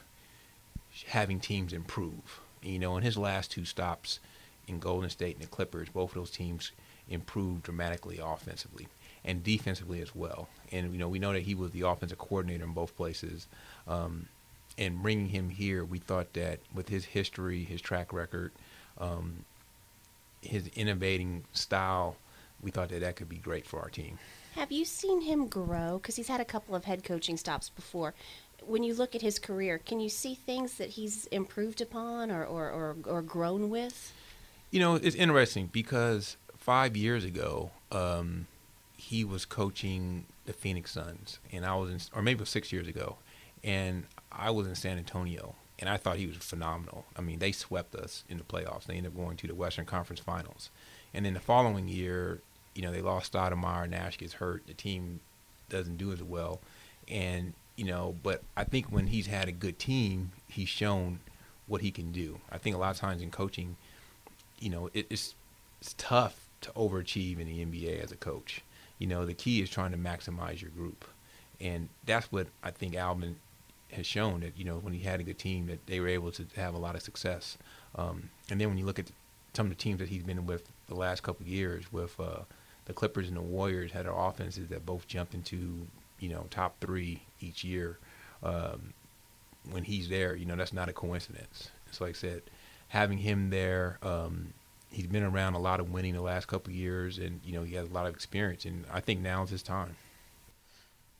having 1.07 1.41
teams 1.41 1.73
improve. 1.73 2.39
You 2.63 2.79
know, 2.79 2.95
in 2.95 3.03
his 3.03 3.17
last 3.17 3.51
two 3.51 3.65
stops 3.65 4.21
in 4.65 4.79
Golden 4.79 5.09
State 5.09 5.35
and 5.35 5.43
the 5.43 5.49
Clippers, 5.49 5.89
both 5.89 6.11
of 6.11 6.15
those 6.15 6.31
teams 6.31 6.71
improved 7.09 7.63
dramatically 7.63 8.17
offensively 8.23 8.87
and 9.27 9.43
defensively 9.43 10.01
as 10.01 10.15
well. 10.15 10.47
And 10.71 10.91
you 10.93 10.97
know, 10.97 11.09
we 11.09 11.19
know 11.19 11.33
that 11.33 11.43
he 11.43 11.53
was 11.53 11.71
the 11.71 11.81
offensive 11.81 12.17
coordinator 12.17 12.63
in 12.63 12.71
both 12.71 12.95
places. 12.95 13.47
Um, 13.87 14.27
and 14.77 15.01
bringing 15.03 15.27
him 15.27 15.49
here, 15.49 15.83
we 15.83 15.99
thought 15.99 16.33
that 16.33 16.59
with 16.73 16.89
his 16.89 17.05
history, 17.05 17.63
his 17.63 17.81
track 17.81 18.13
record, 18.13 18.51
um, 18.99 19.45
his 20.41 20.67
innovating 20.75 21.43
style, 21.51 22.15
we 22.61 22.71
thought 22.71 22.89
that 22.89 23.01
that 23.01 23.15
could 23.15 23.29
be 23.29 23.37
great 23.37 23.65
for 23.65 23.79
our 23.79 23.89
team. 23.89 24.17
Have 24.55 24.71
you 24.71 24.85
seen 24.85 25.21
him 25.21 25.47
grow? 25.47 25.99
Because 25.99 26.15
he's 26.15 26.27
had 26.27 26.41
a 26.41 26.45
couple 26.45 26.73
of 26.73 26.85
head 26.85 27.03
coaching 27.03 27.37
stops 27.37 27.69
before. 27.69 28.13
When 28.65 28.83
you 28.83 28.93
look 28.93 29.13
at 29.13 29.21
his 29.21 29.39
career, 29.39 29.77
can 29.77 29.99
you 29.99 30.09
see 30.09 30.35
things 30.35 30.75
that 30.75 30.89
he's 30.89 31.25
improved 31.27 31.81
upon 31.81 32.31
or, 32.31 32.43
or, 32.45 32.69
or, 32.69 32.95
or 33.05 33.21
grown 33.21 33.69
with? 33.69 34.13
You 34.71 34.79
know, 34.79 34.95
it's 34.95 35.15
interesting 35.15 35.69
because 35.71 36.37
five 36.57 36.97
years 36.97 37.23
ago, 37.23 37.71
um, 37.91 38.47
he 38.97 39.23
was 39.23 39.45
coaching 39.45 40.25
the 40.45 40.53
Phoenix 40.53 40.91
Suns, 40.91 41.39
and 41.51 41.65
I 41.65 41.75
was 41.75 41.91
in, 41.91 41.99
or 42.17 42.21
maybe 42.21 42.39
it 42.39 42.41
was 42.41 42.49
six 42.49 42.73
years 42.73 42.87
ago, 42.87 43.17
and 43.63 44.05
I 44.31 44.49
was 44.51 44.67
in 44.67 44.75
San 44.75 44.97
Antonio, 44.97 45.55
and 45.79 45.89
I 45.89 45.97
thought 45.97 46.17
he 46.17 46.27
was 46.27 46.37
phenomenal. 46.37 47.05
I 47.15 47.21
mean, 47.21 47.39
they 47.39 47.51
swept 47.51 47.95
us 47.95 48.23
in 48.27 48.37
the 48.37 48.43
playoffs. 48.43 48.85
They 48.85 48.95
ended 48.95 49.13
up 49.13 49.17
going 49.17 49.37
to 49.37 49.47
the 49.47 49.55
Western 49.55 49.85
Conference 49.85 50.19
Finals, 50.19 50.71
and 51.13 51.25
then 51.25 51.35
the 51.35 51.39
following 51.39 51.87
year, 51.87 52.41
you 52.73 52.81
know, 52.81 52.91
they 52.91 53.01
lost 53.01 53.31
Stoudemire. 53.31 53.89
Nash 53.89 54.17
gets 54.17 54.33
hurt. 54.33 54.63
The 54.67 54.73
team 54.73 55.19
doesn't 55.69 55.97
do 55.97 56.11
as 56.11 56.23
well, 56.23 56.59
and 57.07 57.53
you 57.75 57.85
know, 57.85 58.15
but 58.23 58.41
I 58.57 58.63
think 58.63 58.87
when 58.87 59.07
he's 59.07 59.27
had 59.27 59.47
a 59.47 59.51
good 59.51 59.77
team, 59.77 60.31
he's 60.47 60.69
shown 60.69 61.19
what 61.67 61.81
he 61.81 61.91
can 61.91 62.11
do. 62.11 62.39
I 62.51 62.57
think 62.57 62.75
a 62.75 62.79
lot 62.79 62.91
of 62.91 62.97
times 62.97 63.21
in 63.21 63.29
coaching, 63.29 63.77
you 64.59 64.71
know, 64.71 64.89
it, 64.93 65.05
it's 65.09 65.35
it's 65.79 65.93
tough 65.97 66.47
to 66.61 66.71
overachieve 66.71 67.39
in 67.39 67.47
the 67.47 67.63
NBA 67.63 68.03
as 68.03 68.11
a 68.11 68.15
coach. 68.15 68.63
You 68.99 69.07
know, 69.07 69.25
the 69.25 69.33
key 69.33 69.61
is 69.61 69.69
trying 69.69 69.91
to 69.91 69.97
maximize 69.97 70.61
your 70.61 70.71
group, 70.71 71.05
and 71.59 71.89
that's 72.05 72.31
what 72.31 72.47
I 72.63 72.71
think 72.71 72.95
Alvin 72.95 73.37
has 73.91 74.05
shown 74.05 74.41
that 74.41 74.57
you 74.57 74.65
know 74.65 74.77
when 74.77 74.93
he 74.93 75.01
had 75.01 75.19
a 75.19 75.23
good 75.23 75.37
team 75.37 75.67
that 75.67 75.85
they 75.87 75.99
were 75.99 76.07
able 76.07 76.31
to 76.31 76.45
have 76.55 76.73
a 76.73 76.77
lot 76.77 76.95
of 76.95 77.01
success. 77.01 77.57
Um, 77.95 78.29
and 78.49 78.59
then 78.59 78.69
when 78.69 78.77
you 78.77 78.85
look 78.85 78.99
at 78.99 79.11
some 79.53 79.67
of 79.67 79.69
the 79.71 79.75
teams 79.75 79.99
that 79.99 80.09
he's 80.09 80.23
been 80.23 80.45
with 80.45 80.69
the 80.87 80.95
last 80.95 81.23
couple 81.23 81.45
years, 81.45 81.91
with 81.91 82.19
uh, 82.19 82.41
the 82.85 82.93
Clippers 82.93 83.27
and 83.27 83.37
the 83.37 83.41
Warriors, 83.41 83.91
had 83.91 84.05
our 84.05 84.29
offenses 84.29 84.67
that 84.69 84.85
both 84.85 85.07
jumped 85.07 85.33
into 85.33 85.87
you 86.19 86.29
know 86.29 86.47
top 86.49 86.75
three 86.79 87.21
each 87.39 87.63
year. 87.63 87.97
Um, 88.43 88.93
when 89.71 89.83
he's 89.83 90.09
there, 90.09 90.35
you 90.35 90.45
know 90.45 90.55
that's 90.55 90.73
not 90.73 90.89
a 90.89 90.93
coincidence. 90.93 91.69
So 91.91 92.05
like 92.05 92.15
I 92.15 92.17
said, 92.17 92.41
having 92.89 93.17
him 93.17 93.49
there, 93.49 93.97
um, 94.01 94.53
he's 94.91 95.07
been 95.07 95.23
around 95.23 95.53
a 95.53 95.59
lot 95.59 95.79
of 95.79 95.91
winning 95.91 96.13
the 96.13 96.21
last 96.21 96.47
couple 96.47 96.71
of 96.71 96.75
years, 96.75 97.17
and 97.17 97.41
you 97.43 97.53
know 97.53 97.63
he 97.63 97.75
has 97.75 97.89
a 97.89 97.93
lot 97.93 98.07
of 98.07 98.13
experience, 98.13 98.65
and 98.65 98.85
I 98.91 98.99
think 98.99 99.21
now 99.21 99.43
is 99.43 99.49
his 99.49 99.63
time. 99.63 99.95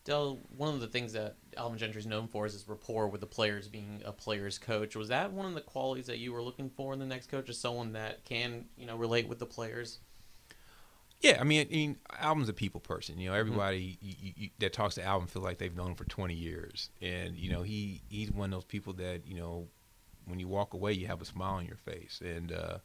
Dell, 0.04 0.40
one 0.56 0.74
of 0.74 0.80
the 0.80 0.88
things 0.88 1.12
that 1.14 1.36
Alvin 1.58 1.78
Gentry 1.78 2.00
is 2.00 2.06
known 2.06 2.30
for 2.30 2.46
is 2.46 2.54
his 2.54 2.68
rapport 2.68 3.08
with 3.10 3.20
the 3.20 3.28
players, 3.28 3.68
being 3.68 4.02
a 4.06 4.14
player's 4.14 4.58
coach. 4.58 4.96
Was 4.96 5.10
that 5.10 5.34
one 5.34 5.46
of 5.46 5.54
the 5.54 5.60
qualities 5.60 6.06
that 6.06 6.18
you 6.18 6.32
were 6.32 6.42
looking 6.42 6.70
for 6.70 6.94
in 6.94 7.00
the 7.00 7.06
next 7.06 7.30
coach, 7.30 7.50
is 7.50 7.60
someone 7.60 7.92
that 7.92 8.24
can, 8.24 8.66
you 8.78 8.86
know, 8.86 8.96
relate 8.96 9.28
with 9.28 9.40
the 9.40 9.46
players? 9.46 10.00
Yeah, 11.20 11.38
I 11.42 11.44
mean, 11.44 11.68
I 11.70 11.74
mean, 11.74 11.98
Alvin's 12.20 12.48
a 12.48 12.54
people 12.54 12.80
person. 12.80 13.18
You 13.20 13.30
know, 13.30 13.36
everybody 13.36 13.98
mm-hmm. 14.02 14.26
you, 14.26 14.34
you, 14.38 14.50
that 14.60 14.72
talks 14.72 14.96
to 14.96 15.04
Alvin 15.04 15.28
feel 15.28 15.42
like 15.42 15.58
they've 15.58 15.76
known 15.76 15.90
him 15.90 15.96
for 15.96 16.06
20 16.06 16.34
years, 16.34 16.90
and 17.02 17.36
you 17.36 17.52
know, 17.52 17.64
he 17.64 18.02
he's 18.08 18.32
one 18.32 18.54
of 18.54 18.58
those 18.58 18.66
people 18.66 18.94
that 18.94 19.28
you 19.28 19.36
know, 19.36 19.68
when 20.26 20.40
you 20.40 20.48
walk 20.48 20.74
away, 20.74 20.94
you 20.94 21.08
have 21.08 21.22
a 21.22 21.26
smile 21.26 21.56
on 21.56 21.66
your 21.66 21.78
face, 21.78 22.22
and 22.24 22.52
uh, 22.52 22.78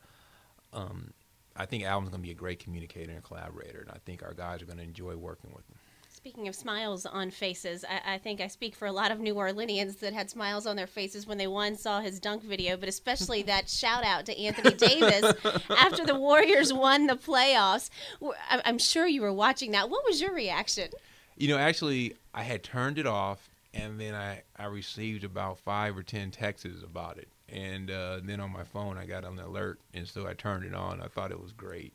um, 0.73 1.13
I 1.57 1.67
think 1.67 1.85
Alvin's 1.85 2.11
going 2.11 2.23
to 2.23 2.27
be 2.27 2.33
a 2.33 2.35
great 2.35 2.59
communicator 2.59 3.13
and 3.13 3.23
collaborator, 3.23 3.81
and 3.81 3.91
I 3.91 3.99
think 4.05 4.23
our 4.23 4.35
guys 4.35 4.63
are 4.63 4.67
going 4.67 4.79
to 4.79 4.85
enjoy 4.85 5.17
working 5.17 5.51
with 5.55 5.69
him. 5.69 5.77
Speaking 6.15 6.47
of 6.47 6.55
smiles 6.55 7.05
on 7.05 7.31
faces, 7.33 7.85
I, 7.89 8.15
I, 8.15 8.19
think 8.19 8.41
I 8.41 8.47
speak 8.47 8.77
for 8.77 8.87
a 8.87 8.93
lot 8.93 9.11
of 9.11 9.19
New 9.19 9.35
Orleanians 9.35 9.99
that 9.99 10.13
had 10.13 10.31
smiles 10.31 10.69
on 10.69 10.77
their 10.77 10.87
faces 10.87 11.27
when 11.27 11.37
they 11.37 11.49
one 11.49 11.77
saw 11.77 12.01
his 12.01 12.21
dunk 12.21 12.45
video, 12.45 12.77
but 12.77 12.89
especially 12.89 13.43
that 13.45 13.69
shout 13.69 14.05
out 14.05 14.27
to 14.27 14.39
Anthony 14.39 14.77
Davis 14.77 15.35
after 15.69 16.07
the 16.07 16.15
Warriors 16.15 16.73
won 16.73 17.09
the 17.09 17.17
playoffs. 17.17 17.91
I'm 18.51 18.79
sure 18.79 19.07
you 19.07 19.21
were 19.21 19.33
watching 19.33 19.73
that. 19.73 19.91
What 19.91 20.05
was 20.07 20.21
your 20.21 20.33
reaction? 20.33 20.91
You 21.37 21.49
know, 21.49 21.59
actually, 21.59 22.15
I 22.33 22.45
had 22.45 22.63
turned 22.63 22.99
it 22.99 23.07
off, 23.07 23.49
and 23.75 24.01
then 24.01 24.15
I, 24.15 24.43
I 24.57 24.67
received 24.67 25.25
about 25.25 25.59
five 25.59 25.97
or 25.97 26.05
ten 26.05 26.31
texts 26.31 26.85
about 26.85 27.19
it. 27.19 27.27
And 27.53 27.91
uh, 27.91 28.21
then 28.25 28.41
on 28.41 28.51
my 28.51 28.65
phone, 28.65 28.97
I 28.97 29.05
got 29.05 29.25
an 29.25 29.39
alert, 29.39 29.79
and 29.93 30.09
so 30.09 30.27
I 30.27 30.33
turned 30.35 30.65
it 30.65 30.75
on. 30.75 31.03
I 31.03 31.09
thought 31.09 31.31
it 31.31 31.41
was 31.41 31.53
great. 31.53 31.95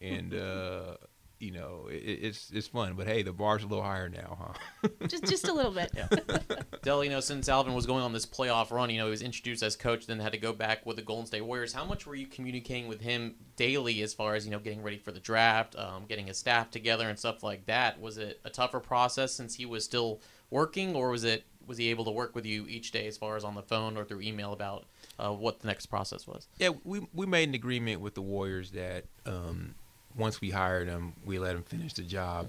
And. 0.00 0.34
Uh, 0.44 0.96
you 1.44 1.50
know, 1.50 1.88
it, 1.90 1.96
it's 1.96 2.50
it's 2.52 2.68
fun. 2.68 2.94
But 2.94 3.06
hey, 3.06 3.22
the 3.22 3.32
bar's 3.32 3.62
a 3.62 3.66
little 3.66 3.84
higher 3.84 4.08
now, 4.08 4.54
huh? 4.80 4.88
just 5.08 5.24
just 5.24 5.48
a 5.48 5.52
little 5.52 5.72
bit. 5.72 5.90
Yeah. 5.94 6.08
Dell, 6.82 7.04
you 7.04 7.10
know, 7.10 7.20
since 7.20 7.48
Alvin 7.48 7.74
was 7.74 7.86
going 7.86 8.02
on 8.02 8.12
this 8.12 8.24
playoff 8.24 8.70
run, 8.70 8.88
you 8.90 8.98
know, 8.98 9.04
he 9.04 9.10
was 9.10 9.22
introduced 9.22 9.62
as 9.62 9.76
coach, 9.76 10.06
then 10.06 10.20
had 10.20 10.32
to 10.32 10.38
go 10.38 10.52
back 10.52 10.86
with 10.86 10.96
the 10.96 11.02
Golden 11.02 11.26
State 11.26 11.42
Warriors. 11.42 11.72
How 11.72 11.84
much 11.84 12.06
were 12.06 12.14
you 12.14 12.26
communicating 12.26 12.88
with 12.88 13.00
him 13.00 13.34
daily, 13.56 14.00
as 14.02 14.14
far 14.14 14.34
as 14.34 14.46
you 14.46 14.52
know, 14.52 14.58
getting 14.58 14.82
ready 14.82 14.98
for 14.98 15.12
the 15.12 15.20
draft, 15.20 15.76
um, 15.76 16.04
getting 16.08 16.26
his 16.26 16.38
staff 16.38 16.70
together, 16.70 17.08
and 17.08 17.18
stuff 17.18 17.42
like 17.42 17.66
that? 17.66 18.00
Was 18.00 18.16
it 18.16 18.40
a 18.44 18.50
tougher 18.50 18.80
process 18.80 19.34
since 19.34 19.54
he 19.54 19.66
was 19.66 19.84
still 19.84 20.20
working, 20.50 20.94
or 20.94 21.10
was 21.10 21.24
it 21.24 21.44
was 21.66 21.78
he 21.78 21.88
able 21.90 22.04
to 22.04 22.10
work 22.10 22.34
with 22.34 22.46
you 22.46 22.66
each 22.68 22.90
day, 22.90 23.06
as 23.06 23.16
far 23.16 23.36
as 23.36 23.44
on 23.44 23.54
the 23.54 23.62
phone 23.62 23.96
or 23.96 24.04
through 24.04 24.20
email 24.20 24.52
about 24.52 24.86
uh, 25.18 25.32
what 25.32 25.60
the 25.60 25.66
next 25.66 25.86
process 25.86 26.26
was? 26.26 26.46
Yeah, 26.58 26.70
we 26.84 27.06
we 27.12 27.26
made 27.26 27.48
an 27.48 27.54
agreement 27.54 28.00
with 28.00 28.14
the 28.14 28.22
Warriors 28.22 28.70
that. 28.72 29.04
Um, 29.26 29.74
once 30.16 30.40
we 30.40 30.50
hired 30.50 30.88
him, 30.88 31.14
we 31.24 31.38
let 31.38 31.56
him 31.56 31.62
finish 31.62 31.92
the 31.94 32.02
job 32.02 32.48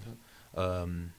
mm-hmm. 0.56 0.60
um, 0.60 1.14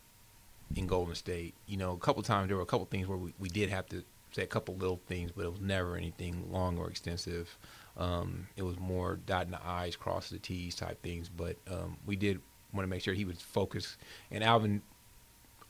in 0.75 0.87
Golden 0.87 1.15
State. 1.15 1.55
You 1.67 1.77
know, 1.77 1.93
a 1.93 1.99
couple 1.99 2.23
times 2.23 2.49
there 2.49 2.57
were 2.57 2.63
a 2.63 2.67
couple 2.67 2.87
things 2.87 3.07
where 3.07 3.19
we, 3.19 3.35
we 3.39 3.49
did 3.49 3.71
have 3.71 3.87
to 3.89 4.05
say 4.33 4.43
a 4.43 4.47
couple 4.47 4.77
little 4.77 5.01
things, 5.09 5.33
but 5.35 5.45
it 5.45 5.51
was 5.51 5.61
never 5.61 5.97
anything 5.97 6.51
long 6.51 6.79
or 6.79 6.89
extensive. 6.89 7.57
Um, 7.97 8.49
it 8.57 8.63
was 8.63 8.79
more 8.79 9.19
dotting 9.27 9.53
the 9.53 9.65
I's, 9.65 9.97
crossing 9.97 10.37
the 10.37 10.43
T's 10.43 10.75
type 10.75 11.03
things. 11.03 11.29
But 11.29 11.57
um, 11.71 11.97
we 12.07 12.17
did 12.17 12.41
want 12.73 12.85
to 12.85 12.89
make 12.89 13.03
sure 13.03 13.15
he 13.15 13.25
was 13.25 13.41
focused, 13.41 13.97
and 14.31 14.45
Alvin 14.45 14.83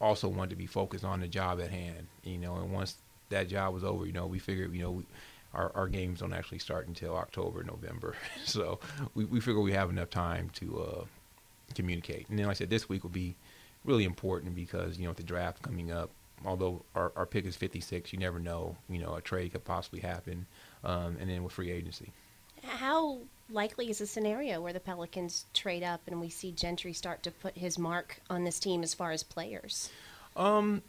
also 0.00 0.28
wanted 0.28 0.50
to 0.50 0.56
be 0.56 0.66
focused 0.66 1.04
on 1.04 1.20
the 1.20 1.28
job 1.28 1.60
at 1.60 1.70
hand. 1.70 2.08
You 2.22 2.38
know, 2.38 2.56
and 2.56 2.72
once 2.72 2.96
that 3.30 3.48
job 3.48 3.72
was 3.72 3.84
over, 3.84 4.06
you 4.06 4.12
know, 4.12 4.26
we 4.26 4.38
figured, 4.38 4.72
you 4.74 4.82
know, 4.82 4.90
we, 4.90 5.06
our, 5.54 5.72
our 5.74 5.88
games 5.88 6.20
don't 6.20 6.32
actually 6.32 6.58
start 6.58 6.88
until 6.88 7.16
October, 7.16 7.62
November. 7.62 8.14
so 8.44 8.78
we, 9.14 9.24
we 9.24 9.40
figure 9.40 9.60
we 9.60 9.72
have 9.72 9.90
enough 9.90 10.10
time 10.10 10.50
to 10.54 10.80
uh, 10.80 11.04
communicate. 11.74 12.28
And 12.28 12.38
then, 12.38 12.46
like 12.46 12.56
I 12.56 12.58
said, 12.58 12.70
this 12.70 12.88
week 12.88 13.02
will 13.02 13.10
be 13.10 13.36
really 13.84 14.04
important 14.04 14.54
because, 14.54 14.98
you 14.98 15.04
know, 15.04 15.10
with 15.10 15.18
the 15.18 15.22
draft 15.22 15.62
coming 15.62 15.90
up, 15.90 16.10
although 16.44 16.84
our, 16.94 17.12
our 17.16 17.26
pick 17.26 17.46
is 17.46 17.56
56, 17.56 18.12
you 18.12 18.18
never 18.18 18.38
know, 18.38 18.76
you 18.88 18.98
know, 18.98 19.14
a 19.14 19.20
trade 19.20 19.52
could 19.52 19.64
possibly 19.64 20.00
happen. 20.00 20.46
Um, 20.84 21.16
and 21.20 21.30
then 21.30 21.42
with 21.42 21.52
free 21.52 21.70
agency. 21.70 22.12
How 22.62 23.18
likely 23.50 23.90
is 23.90 24.00
a 24.00 24.06
scenario 24.06 24.60
where 24.60 24.72
the 24.72 24.80
Pelicans 24.80 25.46
trade 25.54 25.82
up 25.82 26.00
and 26.06 26.20
we 26.20 26.28
see 26.28 26.52
Gentry 26.52 26.92
start 26.92 27.22
to 27.22 27.30
put 27.30 27.56
his 27.56 27.78
mark 27.78 28.20
on 28.28 28.44
this 28.44 28.58
team 28.58 28.82
as 28.82 28.94
far 28.94 29.12
as 29.12 29.22
players? 29.22 29.90
Um, 30.36 30.82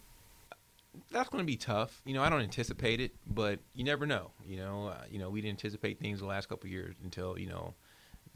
that's 1.11 1.29
going 1.29 1.41
to 1.41 1.45
be 1.45 1.57
tough. 1.57 2.01
You 2.05 2.13
know, 2.13 2.23
I 2.23 2.29
don't 2.29 2.41
anticipate 2.41 2.99
it, 2.99 3.15
but 3.25 3.59
you 3.73 3.83
never 3.83 4.05
know. 4.05 4.31
You 4.45 4.57
know, 4.57 4.87
uh, 4.87 5.03
you 5.09 5.19
know, 5.19 5.29
we 5.29 5.41
didn't 5.41 5.59
anticipate 5.59 5.99
things 5.99 6.19
the 6.19 6.25
last 6.25 6.49
couple 6.49 6.69
years 6.69 6.95
until 7.03 7.37
you 7.37 7.47
know, 7.47 7.73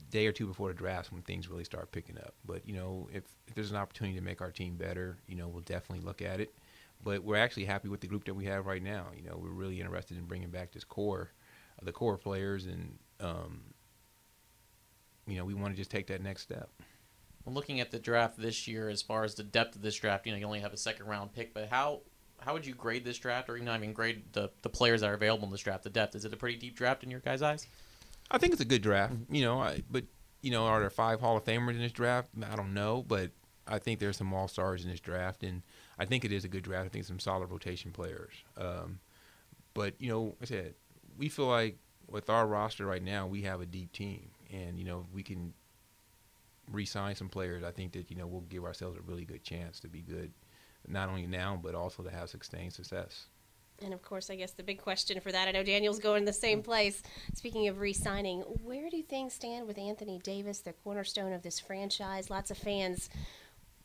day 0.09 0.27
or 0.27 0.31
two 0.31 0.47
before 0.47 0.67
the 0.67 0.73
draft 0.73 1.11
when 1.11 1.21
things 1.21 1.49
really 1.49 1.63
start 1.63 1.91
picking 1.91 2.17
up. 2.17 2.35
But 2.45 2.67
you 2.67 2.75
know, 2.75 3.09
if, 3.13 3.23
if 3.47 3.55
there's 3.55 3.71
an 3.71 3.77
opportunity 3.77 4.17
to 4.17 4.23
make 4.23 4.41
our 4.41 4.51
team 4.51 4.75
better, 4.75 5.17
you 5.27 5.35
know, 5.35 5.47
we'll 5.47 5.61
definitely 5.61 6.05
look 6.05 6.21
at 6.21 6.39
it. 6.39 6.53
But 7.03 7.23
we're 7.23 7.37
actually 7.37 7.65
happy 7.65 7.89
with 7.89 8.01
the 8.01 8.07
group 8.07 8.25
that 8.25 8.35
we 8.35 8.45
have 8.45 8.67
right 8.67 8.83
now. 8.83 9.07
You 9.15 9.23
know, 9.23 9.39
we're 9.41 9.49
really 9.49 9.79
interested 9.79 10.17
in 10.17 10.25
bringing 10.25 10.49
back 10.49 10.71
this 10.71 10.83
core, 10.83 11.31
uh, 11.81 11.85
the 11.85 11.91
core 11.91 12.17
players, 12.17 12.65
and 12.65 12.99
um, 13.19 13.61
you 15.25 15.37
know, 15.37 15.45
we 15.45 15.53
want 15.53 15.73
to 15.73 15.77
just 15.77 15.89
take 15.89 16.07
that 16.07 16.21
next 16.21 16.43
step. 16.43 16.69
Looking 17.47 17.79
at 17.79 17.89
the 17.89 17.97
draft 17.97 18.37
this 18.37 18.67
year, 18.67 18.87
as 18.87 19.01
far 19.01 19.23
as 19.23 19.33
the 19.33 19.43
depth 19.43 19.75
of 19.75 19.81
this 19.81 19.95
draft, 19.95 20.27
you 20.27 20.31
know, 20.31 20.37
you 20.37 20.45
only 20.45 20.59
have 20.59 20.73
a 20.73 20.77
second 20.77 21.07
round 21.07 21.33
pick, 21.33 21.55
but 21.55 21.69
how 21.69 22.01
how 22.41 22.53
would 22.53 22.65
you 22.65 22.73
grade 22.73 23.05
this 23.05 23.17
draft, 23.17 23.49
or 23.49 23.55
even 23.55 23.65
not 23.65 23.77
even 23.77 23.93
grade 23.93 24.23
the 24.33 24.51
the 24.61 24.69
players 24.69 25.01
that 25.01 25.09
are 25.09 25.13
available 25.13 25.45
in 25.45 25.51
this 25.51 25.61
draft? 25.61 25.83
The 25.83 25.89
depth 25.89 26.15
is 26.15 26.25
it 26.25 26.33
a 26.33 26.37
pretty 26.37 26.57
deep 26.57 26.75
draft 26.75 27.03
in 27.03 27.11
your 27.11 27.19
guys' 27.19 27.41
eyes? 27.41 27.67
I 28.29 28.37
think 28.37 28.53
it's 28.53 28.61
a 28.61 28.65
good 28.65 28.81
draft. 28.81 29.13
Mm-hmm. 29.13 29.35
You 29.35 29.45
know, 29.45 29.61
I, 29.61 29.83
but 29.89 30.05
you 30.41 30.51
know, 30.51 30.65
are 30.65 30.79
there 30.79 30.89
five 30.89 31.19
Hall 31.19 31.37
of 31.37 31.45
Famers 31.45 31.71
in 31.71 31.79
this 31.79 31.91
draft? 31.91 32.29
I 32.49 32.55
don't 32.55 32.73
know, 32.73 33.03
but 33.07 33.31
I 33.67 33.79
think 33.79 33.99
there's 33.99 34.17
some 34.17 34.33
All 34.33 34.47
Stars 34.47 34.83
in 34.83 34.89
this 34.89 34.99
draft, 34.99 35.43
and 35.43 35.61
I 35.99 36.05
think 36.05 36.25
it 36.25 36.31
is 36.31 36.43
a 36.43 36.47
good 36.47 36.63
draft. 36.63 36.85
I 36.85 36.89
think 36.89 37.05
some 37.05 37.19
solid 37.19 37.51
rotation 37.51 37.91
players. 37.91 38.33
Um, 38.57 38.99
but 39.73 39.93
you 39.99 40.09
know, 40.09 40.23
like 40.23 40.35
I 40.43 40.45
said 40.45 40.73
we 41.17 41.29
feel 41.29 41.47
like 41.47 41.77
with 42.07 42.29
our 42.29 42.47
roster 42.47 42.85
right 42.85 43.03
now, 43.03 43.27
we 43.27 43.43
have 43.43 43.61
a 43.61 43.65
deep 43.65 43.91
team, 43.91 44.31
and 44.51 44.79
you 44.79 44.85
know, 44.85 45.05
if 45.07 45.13
we 45.13 45.23
can 45.23 45.53
re-sign 46.71 47.15
some 47.15 47.29
players. 47.29 47.63
I 47.63 47.71
think 47.71 47.93
that 47.93 48.09
you 48.09 48.17
know 48.17 48.27
we'll 48.27 48.41
give 48.41 48.63
ourselves 48.63 48.97
a 48.97 49.01
really 49.01 49.25
good 49.25 49.43
chance 49.43 49.79
to 49.81 49.87
be 49.87 50.01
good 50.01 50.31
not 50.87 51.09
only 51.09 51.27
now 51.27 51.59
but 51.61 51.75
also 51.75 52.03
to 52.03 52.11
have 52.11 52.29
sustained 52.29 52.73
success. 52.73 53.27
And 53.83 53.93
of 53.93 54.01
course, 54.03 54.29
I 54.29 54.35
guess 54.35 54.51
the 54.51 54.63
big 54.63 54.79
question 54.79 55.19
for 55.19 55.31
that, 55.31 55.47
I 55.47 55.51
know 55.51 55.63
Daniel's 55.63 55.99
going 55.99 56.25
the 56.25 56.33
same 56.33 56.61
place. 56.61 57.01
Speaking 57.33 57.67
of 57.67 57.79
re 57.79 57.93
signing, 57.93 58.41
where 58.41 58.89
do 58.89 59.01
things 59.01 59.33
stand 59.33 59.67
with 59.67 59.77
Anthony 59.77 60.19
Davis, 60.19 60.59
the 60.59 60.73
cornerstone 60.73 61.33
of 61.33 61.41
this 61.41 61.59
franchise? 61.59 62.29
Lots 62.29 62.51
of 62.51 62.57
fans 62.57 63.09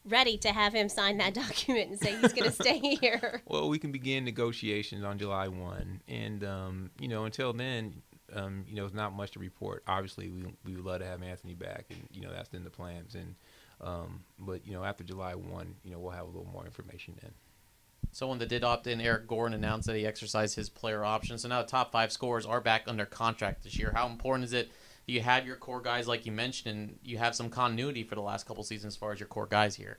ready 0.04 0.36
to 0.38 0.52
have 0.52 0.72
him 0.72 0.88
sign 0.88 1.18
that 1.18 1.34
document 1.48 1.90
and 1.90 1.98
say 1.98 2.16
he's 2.20 2.32
going 2.32 2.50
to 2.50 2.52
stay 2.52 2.78
here. 3.00 3.42
Well, 3.46 3.68
we 3.68 3.78
can 3.78 3.90
begin 3.90 4.24
negotiations 4.24 5.04
on 5.04 5.18
July 5.18 5.48
1. 5.48 6.02
And, 6.08 6.44
um, 6.44 6.90
you 7.00 7.08
know, 7.08 7.24
until 7.24 7.52
then, 7.52 8.02
um, 8.32 8.64
you 8.68 8.76
know, 8.76 8.84
it's 8.84 8.94
not 8.94 9.14
much 9.14 9.32
to 9.32 9.38
report. 9.38 9.82
Obviously, 9.86 10.28
we, 10.28 10.44
we 10.64 10.76
would 10.76 10.84
love 10.84 11.00
to 11.00 11.06
have 11.06 11.22
Anthony 11.22 11.54
back, 11.54 11.86
and, 11.90 12.06
you 12.12 12.20
know, 12.20 12.32
that's 12.32 12.52
in 12.52 12.64
the 12.64 12.70
plans. 12.70 13.14
And, 13.14 13.34
um, 13.80 14.24
but 14.38 14.66
you 14.66 14.72
know, 14.72 14.84
after 14.84 15.04
July 15.04 15.34
one, 15.34 15.74
you 15.84 15.90
know, 15.90 15.98
we'll 15.98 16.12
have 16.12 16.24
a 16.24 16.28
little 16.28 16.48
more 16.52 16.64
information 16.64 17.14
then. 17.22 17.32
Someone 18.12 18.38
that 18.38 18.48
did 18.48 18.64
opt 18.64 18.86
in, 18.86 19.00
Eric 19.00 19.26
Gordon, 19.26 19.52
announced 19.54 19.86
that 19.88 19.96
he 19.96 20.06
exercised 20.06 20.56
his 20.56 20.70
player 20.70 21.04
option. 21.04 21.36
So 21.36 21.48
now 21.48 21.60
the 21.60 21.68
top 21.68 21.92
five 21.92 22.10
scorers 22.12 22.46
are 22.46 22.60
back 22.60 22.84
under 22.86 23.04
contract 23.04 23.64
this 23.64 23.78
year. 23.78 23.92
How 23.94 24.06
important 24.06 24.44
is 24.44 24.52
it? 24.54 24.70
That 25.06 25.12
you 25.12 25.20
have 25.20 25.46
your 25.46 25.56
core 25.56 25.82
guys, 25.82 26.08
like 26.08 26.24
you 26.24 26.32
mentioned, 26.32 26.76
and 26.76 26.98
you 27.04 27.18
have 27.18 27.34
some 27.34 27.50
continuity 27.50 28.04
for 28.04 28.14
the 28.14 28.22
last 28.22 28.46
couple 28.46 28.64
seasons 28.64 28.94
as 28.94 28.96
far 28.96 29.12
as 29.12 29.20
your 29.20 29.26
core 29.28 29.46
guys 29.46 29.76
here. 29.76 29.98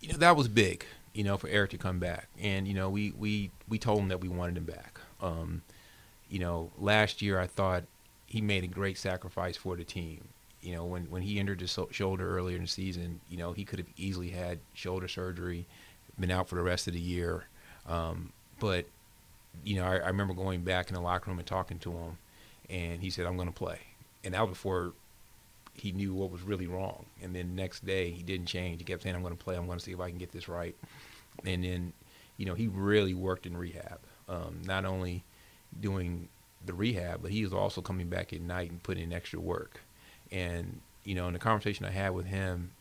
you 0.00 0.12
know 0.12 0.18
that 0.18 0.36
was 0.36 0.48
big, 0.48 0.84
you 1.14 1.24
know, 1.24 1.36
for 1.36 1.48
Eric 1.48 1.70
to 1.70 1.78
come 1.78 1.98
back, 1.98 2.28
and 2.40 2.66
you 2.66 2.74
know 2.74 2.90
we 2.90 3.12
we 3.16 3.50
we 3.68 3.78
told 3.78 4.00
him 4.00 4.08
that 4.08 4.20
we 4.20 4.28
wanted 4.28 4.56
him 4.56 4.64
back. 4.64 5.00
Um, 5.20 5.62
you 6.28 6.38
know, 6.38 6.70
last 6.78 7.22
year 7.22 7.38
I 7.38 7.46
thought 7.46 7.84
he 8.26 8.40
made 8.40 8.64
a 8.64 8.68
great 8.68 8.98
sacrifice 8.98 9.56
for 9.56 9.76
the 9.76 9.84
team. 9.84 10.28
You 10.60 10.74
know, 10.74 10.84
when 10.84 11.04
when 11.04 11.22
he 11.22 11.38
injured 11.38 11.60
his 11.60 11.78
shoulder 11.90 12.36
earlier 12.36 12.56
in 12.56 12.62
the 12.62 12.68
season, 12.68 13.20
you 13.28 13.36
know 13.36 13.52
he 13.52 13.64
could 13.64 13.78
have 13.78 13.88
easily 13.96 14.30
had 14.30 14.58
shoulder 14.74 15.08
surgery, 15.08 15.66
been 16.18 16.30
out 16.30 16.48
for 16.48 16.56
the 16.56 16.62
rest 16.62 16.86
of 16.88 16.94
the 16.94 17.00
year. 17.00 17.44
Um, 17.86 18.32
but 18.58 18.86
you 19.64 19.76
know, 19.76 19.84
I, 19.84 19.96
I 19.96 20.08
remember 20.08 20.34
going 20.34 20.62
back 20.62 20.88
in 20.88 20.94
the 20.94 21.00
locker 21.00 21.30
room 21.30 21.38
and 21.38 21.46
talking 21.46 21.78
to 21.80 21.92
him, 21.92 22.18
and 22.68 23.00
he 23.02 23.10
said, 23.10 23.26
"I'm 23.26 23.36
going 23.36 23.48
to 23.48 23.54
play," 23.54 23.78
and 24.24 24.34
that 24.34 24.42
was 24.42 24.50
before 24.50 24.92
he 25.74 25.92
knew 25.92 26.12
what 26.12 26.30
was 26.30 26.42
really 26.42 26.66
wrong. 26.66 27.06
And 27.22 27.34
then 27.34 27.54
next 27.54 27.86
day 27.86 28.10
he 28.10 28.22
didn't 28.22 28.46
change. 28.46 28.80
He 28.80 28.84
kept 28.84 29.02
saying, 29.02 29.14
"I'm 29.14 29.22
going 29.22 29.36
to 29.36 29.42
play. 29.42 29.56
I'm 29.56 29.66
going 29.66 29.78
to 29.78 29.84
see 29.84 29.92
if 29.92 30.00
I 30.00 30.10
can 30.10 30.18
get 30.18 30.32
this 30.32 30.48
right." 30.48 30.76
And 31.44 31.62
then, 31.62 31.92
you 32.36 32.46
know, 32.46 32.54
he 32.54 32.66
really 32.66 33.14
worked 33.14 33.46
in 33.46 33.56
rehab. 33.56 34.00
Um, 34.28 34.60
not 34.64 34.84
only 34.84 35.22
doing 35.80 36.28
the 36.64 36.74
rehab, 36.74 37.22
but 37.22 37.30
he 37.30 37.44
was 37.44 37.52
also 37.52 37.80
coming 37.80 38.08
back 38.08 38.32
at 38.32 38.40
night 38.40 38.70
and 38.70 38.82
putting 38.82 39.04
in 39.04 39.12
extra 39.12 39.40
work. 39.40 39.80
And 40.30 40.80
you 41.04 41.14
know, 41.14 41.26
in 41.26 41.32
the 41.32 41.38
conversation 41.38 41.86
I 41.86 41.90
had 41.90 42.10
with 42.10 42.26
him 42.26 42.72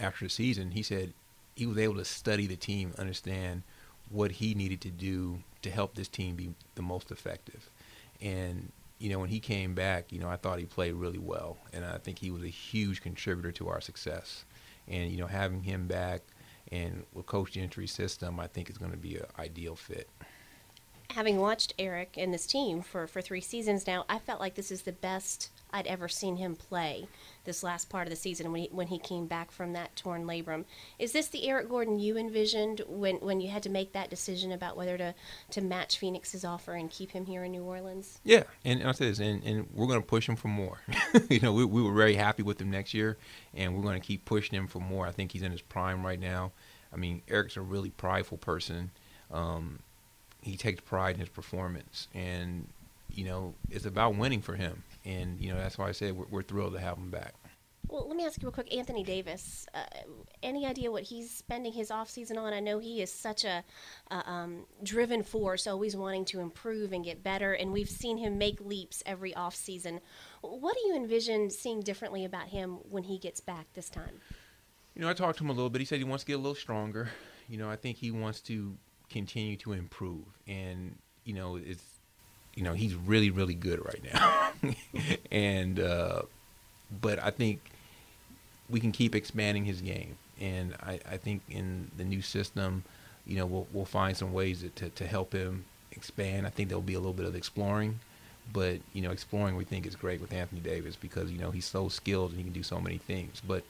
after 0.00 0.24
the 0.24 0.30
season, 0.30 0.72
he 0.72 0.82
said 0.82 1.12
he 1.54 1.66
was 1.66 1.78
able 1.78 1.96
to 1.96 2.04
study 2.04 2.46
the 2.46 2.56
team, 2.56 2.92
understand 2.98 3.62
what 4.08 4.32
he 4.32 4.54
needed 4.54 4.80
to 4.80 4.90
do 4.90 5.42
to 5.62 5.70
help 5.70 5.94
this 5.94 6.08
team 6.08 6.34
be 6.34 6.54
the 6.74 6.82
most 6.82 7.10
effective. 7.10 7.70
And 8.20 8.72
you 8.98 9.08
know, 9.08 9.18
when 9.18 9.30
he 9.30 9.40
came 9.40 9.74
back, 9.74 10.12
you 10.12 10.18
know, 10.18 10.28
I 10.28 10.36
thought 10.36 10.58
he 10.58 10.66
played 10.66 10.94
really 10.94 11.18
well, 11.18 11.56
and 11.72 11.84
I 11.84 11.98
think 11.98 12.18
he 12.18 12.30
was 12.30 12.42
a 12.42 12.48
huge 12.48 13.00
contributor 13.00 13.50
to 13.52 13.68
our 13.68 13.80
success. 13.80 14.44
And 14.88 15.10
you 15.10 15.18
know, 15.18 15.26
having 15.26 15.62
him 15.62 15.86
back 15.86 16.22
and 16.72 17.04
with 17.12 17.26
Coach 17.26 17.52
Gentry's 17.52 17.92
system, 17.92 18.38
I 18.38 18.46
think 18.46 18.70
is 18.70 18.78
going 18.78 18.92
to 18.92 18.96
be 18.96 19.16
an 19.16 19.26
ideal 19.38 19.76
fit. 19.76 20.08
Having 21.10 21.38
watched 21.38 21.74
Eric 21.78 22.14
and 22.16 22.32
this 22.32 22.46
team 22.46 22.82
for, 22.82 23.06
for 23.06 23.20
three 23.20 23.40
seasons 23.40 23.86
now, 23.86 24.04
I 24.08 24.20
felt 24.20 24.38
like 24.38 24.54
this 24.54 24.70
is 24.70 24.82
the 24.82 24.92
best 24.92 25.50
I'd 25.72 25.86
ever 25.86 26.08
seen 26.08 26.36
him 26.36 26.56
play 26.56 27.06
this 27.44 27.62
last 27.62 27.88
part 27.88 28.06
of 28.06 28.10
the 28.10 28.16
season 28.16 28.52
when 28.52 28.62
he, 28.62 28.68
when 28.70 28.86
he 28.88 28.98
came 28.98 29.26
back 29.26 29.50
from 29.50 29.72
that 29.72 29.96
torn 29.96 30.24
labrum. 30.24 30.64
Is 30.98 31.12
this 31.12 31.28
the 31.28 31.48
Eric 31.48 31.68
Gordon 31.68 31.98
you 31.98 32.16
envisioned 32.16 32.82
when, 32.86 33.16
when 33.16 33.40
you 33.40 33.48
had 33.48 33.62
to 33.64 33.70
make 33.70 33.92
that 33.92 34.10
decision 34.10 34.52
about 34.52 34.76
whether 34.76 34.98
to, 34.98 35.14
to 35.50 35.60
match 35.60 35.98
Phoenix's 35.98 36.44
offer 36.44 36.74
and 36.74 36.90
keep 36.90 37.10
him 37.12 37.26
here 37.26 37.44
in 37.44 37.52
New 37.52 37.64
Orleans? 37.64 38.20
Yeah, 38.24 38.44
and, 38.64 38.80
and 38.80 38.88
I 38.88 38.92
said 38.92 39.08
this, 39.08 39.18
and, 39.18 39.42
and 39.44 39.68
we're 39.74 39.86
going 39.86 40.00
to 40.00 40.06
push 40.06 40.28
him 40.28 40.36
for 40.36 40.48
more. 40.48 40.80
you 41.30 41.40
know, 41.40 41.52
we, 41.52 41.64
we 41.64 41.82
were 41.82 41.94
very 41.94 42.14
happy 42.14 42.42
with 42.42 42.60
him 42.60 42.70
next 42.70 42.94
year, 42.94 43.16
and 43.54 43.74
we're 43.74 43.82
going 43.82 44.00
to 44.00 44.06
keep 44.06 44.24
pushing 44.24 44.56
him 44.56 44.66
for 44.66 44.80
more. 44.80 45.06
I 45.06 45.12
think 45.12 45.32
he's 45.32 45.42
in 45.42 45.52
his 45.52 45.62
prime 45.62 46.04
right 46.04 46.20
now. 46.20 46.52
I 46.92 46.96
mean, 46.96 47.22
Eric's 47.28 47.56
a 47.56 47.60
really 47.60 47.90
prideful 47.90 48.38
person. 48.38 48.90
Um, 49.30 49.80
he 50.42 50.56
takes 50.56 50.80
pride 50.80 51.14
in 51.14 51.20
his 51.20 51.28
performance, 51.28 52.08
and 52.14 52.68
you 53.12 53.24
know, 53.24 53.54
it's 53.70 53.86
about 53.86 54.16
winning 54.16 54.40
for 54.40 54.54
him. 54.54 54.82
And 55.04 55.40
you 55.40 55.52
know, 55.52 55.58
that's 55.58 55.78
why 55.78 55.88
I 55.88 55.92
said 55.92 56.16
we're, 56.16 56.26
we're 56.30 56.42
thrilled 56.42 56.74
to 56.74 56.80
have 56.80 56.96
him 56.98 57.10
back. 57.10 57.34
Well, 57.90 58.06
let 58.06 58.16
me 58.16 58.24
ask 58.24 58.40
you 58.40 58.46
real 58.46 58.52
quick, 58.52 58.72
Anthony 58.72 59.02
Davis. 59.02 59.66
Uh, 59.74 59.82
any 60.44 60.64
idea 60.64 60.92
what 60.92 61.02
he's 61.02 61.28
spending 61.28 61.72
his 61.72 61.90
off 61.90 62.08
season 62.08 62.38
on? 62.38 62.52
I 62.52 62.60
know 62.60 62.78
he 62.78 63.02
is 63.02 63.12
such 63.12 63.44
a 63.44 63.64
uh, 64.12 64.22
um, 64.26 64.66
driven 64.84 65.24
force, 65.24 65.66
always 65.66 65.96
wanting 65.96 66.24
to 66.26 66.38
improve 66.38 66.92
and 66.92 67.04
get 67.04 67.24
better, 67.24 67.52
and 67.52 67.72
we've 67.72 67.88
seen 67.88 68.16
him 68.16 68.38
make 68.38 68.60
leaps 68.60 69.02
every 69.06 69.34
off 69.34 69.56
season. 69.56 70.00
What 70.40 70.76
do 70.76 70.88
you 70.88 70.94
envision 70.94 71.50
seeing 71.50 71.80
differently 71.80 72.24
about 72.24 72.46
him 72.46 72.78
when 72.88 73.02
he 73.02 73.18
gets 73.18 73.40
back 73.40 73.66
this 73.74 73.90
time? 73.90 74.20
You 74.94 75.02
know, 75.02 75.08
I 75.08 75.12
talked 75.12 75.38
to 75.38 75.44
him 75.44 75.50
a 75.50 75.54
little 75.54 75.70
bit. 75.70 75.80
He 75.80 75.84
said 75.84 75.98
he 75.98 76.04
wants 76.04 76.22
to 76.22 76.28
get 76.28 76.34
a 76.34 76.38
little 76.38 76.54
stronger. 76.54 77.08
You 77.48 77.58
know, 77.58 77.68
I 77.68 77.74
think 77.74 77.96
he 77.96 78.12
wants 78.12 78.40
to 78.42 78.76
continue 79.08 79.56
to 79.56 79.72
improve, 79.72 80.26
and 80.46 80.96
you 81.24 81.34
know, 81.34 81.56
it's 81.56 81.89
you 82.54 82.62
know 82.62 82.72
he's 82.72 82.94
really 82.94 83.30
really 83.30 83.54
good 83.54 83.84
right 83.84 84.02
now, 84.12 84.72
and 85.30 85.80
uh, 85.80 86.22
but 87.00 87.22
I 87.22 87.30
think 87.30 87.60
we 88.68 88.80
can 88.80 88.92
keep 88.92 89.14
expanding 89.14 89.64
his 89.64 89.80
game, 89.80 90.16
and 90.40 90.74
I, 90.82 91.00
I 91.10 91.16
think 91.16 91.42
in 91.48 91.90
the 91.96 92.04
new 92.04 92.22
system, 92.22 92.84
you 93.26 93.36
know, 93.36 93.46
we'll 93.46 93.66
we'll 93.72 93.84
find 93.84 94.16
some 94.16 94.32
ways 94.32 94.64
to 94.76 94.88
to 94.90 95.06
help 95.06 95.32
him 95.32 95.64
expand. 95.92 96.46
I 96.46 96.50
think 96.50 96.68
there'll 96.68 96.82
be 96.82 96.94
a 96.94 97.00
little 97.00 97.12
bit 97.12 97.26
of 97.26 97.34
exploring, 97.34 98.00
but 98.52 98.80
you 98.92 99.02
know, 99.02 99.10
exploring 99.10 99.56
we 99.56 99.64
think 99.64 99.86
is 99.86 99.96
great 99.96 100.20
with 100.20 100.32
Anthony 100.32 100.60
Davis 100.60 100.96
because 100.96 101.30
you 101.30 101.38
know 101.38 101.50
he's 101.50 101.66
so 101.66 101.88
skilled 101.88 102.30
and 102.30 102.38
he 102.38 102.44
can 102.44 102.52
do 102.52 102.62
so 102.62 102.80
many 102.80 102.98
things, 102.98 103.42
but. 103.46 103.64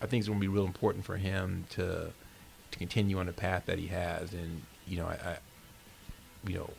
I 0.00 0.06
think 0.06 0.22
it's 0.22 0.26
going 0.26 0.40
to 0.40 0.44
be 0.44 0.48
real 0.48 0.66
important 0.66 1.04
for 1.04 1.16
him 1.16 1.64
to 1.70 2.10
to 2.72 2.78
continue 2.78 3.18
on 3.18 3.26
the 3.26 3.32
path 3.32 3.66
that 3.66 3.78
he 3.78 3.86
has. 3.86 4.32
And 4.32 4.62
you 4.86 4.98
know, 4.98 5.06
I, 5.06 5.12
I 5.12 5.38
you 6.46 6.56
know, 6.56 6.70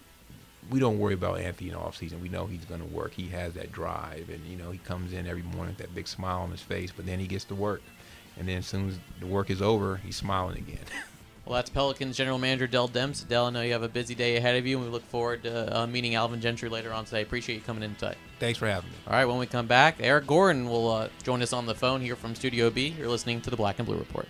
we 0.70 0.80
don't 0.80 1.00
worry 1.00 1.14
about 1.14 1.40
Anthony 1.40 1.70
in 1.70 1.76
off 1.76 1.98
season. 1.98 2.22
We 2.22 2.30
know 2.30 2.46
he's 2.46 2.66
going 2.66 2.82
to 2.82 2.88
work. 2.88 3.14
He 3.14 3.28
has 3.30 3.54
that 3.54 3.72
drive, 3.72 4.30
and 4.30 4.46
you 4.46 4.58
know, 4.58 4.72
he 4.72 4.80
comes 4.80 5.14
in 5.14 5.28
every 5.28 5.44
morning 5.44 5.76
with 5.76 5.78
that 5.78 5.96
big 5.96 6.08
smile 6.08 6.42
on 6.42 6.52
his 6.52 6.62
face. 6.62 6.92
But 6.96 7.06
then 7.06 7.20
he 7.20 7.28
gets 7.28 7.46
to 7.46 7.56
work, 7.56 7.82
and 8.38 8.48
then 8.48 8.58
as 8.58 8.68
soon 8.68 8.90
as 8.90 9.00
the 9.20 9.28
work 9.28 9.50
is 9.50 9.62
over, 9.62 9.98
he's 9.98 10.16
smiling 10.16 10.58
again. 10.58 10.86
Well, 11.46 11.56
that's 11.56 11.70
Pelicans 11.70 12.16
general 12.16 12.38
manager 12.38 12.68
Dell 12.68 12.88
Demps. 12.88 13.28
Dell, 13.28 13.48
I 13.48 13.50
know 13.50 13.62
you 13.64 13.74
have 13.74 13.84
a 13.84 13.90
busy 13.90 14.16
day 14.16 14.38
ahead 14.38 14.56
of 14.56 14.66
you, 14.66 14.78
and 14.78 14.86
we 14.86 14.92
look 14.92 15.04
forward 15.04 15.44
to 15.44 15.78
uh, 15.78 15.86
meeting 15.86 16.16
Alvin 16.16 16.40
Gentry 16.40 16.70
later 16.70 16.94
on 16.94 17.04
today. 17.04 17.22
Appreciate 17.22 17.56
you 17.56 17.62
coming 17.62 17.84
in 17.84 17.96
today. 17.96 18.16
Thanks 18.40 18.58
for 18.58 18.66
having 18.66 18.90
me. 18.90 18.96
All 19.08 19.14
right, 19.14 19.26
when 19.26 19.38
we 19.38 19.46
come 19.46 19.68
back, 19.68 19.98
Eric 20.00 20.26
Gordon 20.26 20.70
will 20.70 20.90
uh, 20.90 21.10
join 21.24 21.42
us 21.42 21.52
on 21.52 21.66
the 21.66 21.76
phone 21.76 22.00
here 22.00 22.16
from 22.16 22.34
Studio 22.34 22.70
B. 22.70 22.96
You're 22.98 23.10
listening 23.10 23.42
to 23.42 23.50
the 23.50 23.58
Black 23.58 23.80
and 23.80 23.86
Blue 23.86 23.98
Report. 23.98 24.30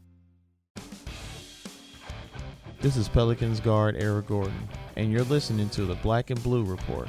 This 2.81 2.97
is 2.97 3.07
Pelicans 3.07 3.59
guard 3.59 3.95
Eric 3.95 4.25
Gordon, 4.25 4.67
and 4.95 5.11
you're 5.11 5.23
listening 5.25 5.69
to 5.69 5.85
the 5.85 5.93
Black 5.93 6.31
and 6.31 6.41
Blue 6.41 6.63
Report. 6.63 7.07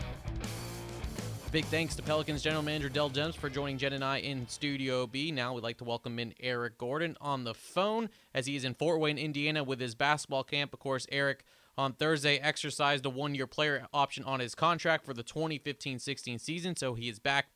Big 1.50 1.64
thanks 1.64 1.96
to 1.96 2.02
Pelicans 2.02 2.42
general 2.42 2.62
manager 2.62 2.90
Dell 2.90 3.08
Demps 3.08 3.36
for 3.36 3.48
joining 3.48 3.78
Jen 3.78 3.94
and 3.94 4.04
I 4.04 4.18
in 4.18 4.46
Studio 4.48 5.06
B. 5.06 5.32
Now 5.32 5.54
we'd 5.54 5.62
like 5.62 5.78
to 5.78 5.84
welcome 5.84 6.18
in 6.18 6.34
Eric 6.40 6.76
Gordon 6.76 7.16
on 7.22 7.44
the 7.44 7.54
phone 7.54 8.10
as 8.34 8.44
he 8.44 8.54
is 8.54 8.66
in 8.66 8.74
Fort 8.74 9.00
Wayne, 9.00 9.16
Indiana 9.16 9.64
with 9.64 9.80
his 9.80 9.94
basketball 9.94 10.44
camp. 10.44 10.74
Of 10.74 10.80
course, 10.80 11.06
Eric 11.10 11.42
on 11.78 11.94
Thursday 11.94 12.36
exercised 12.36 13.06
a 13.06 13.10
one 13.10 13.34
year 13.34 13.46
player 13.46 13.86
option 13.94 14.24
on 14.24 14.40
his 14.40 14.54
contract 14.54 15.06
for 15.06 15.14
the 15.14 15.22
2015 15.22 15.98
16 15.98 16.38
season, 16.38 16.76
so 16.76 16.92
he 16.92 17.08
is 17.08 17.18
back 17.18 17.46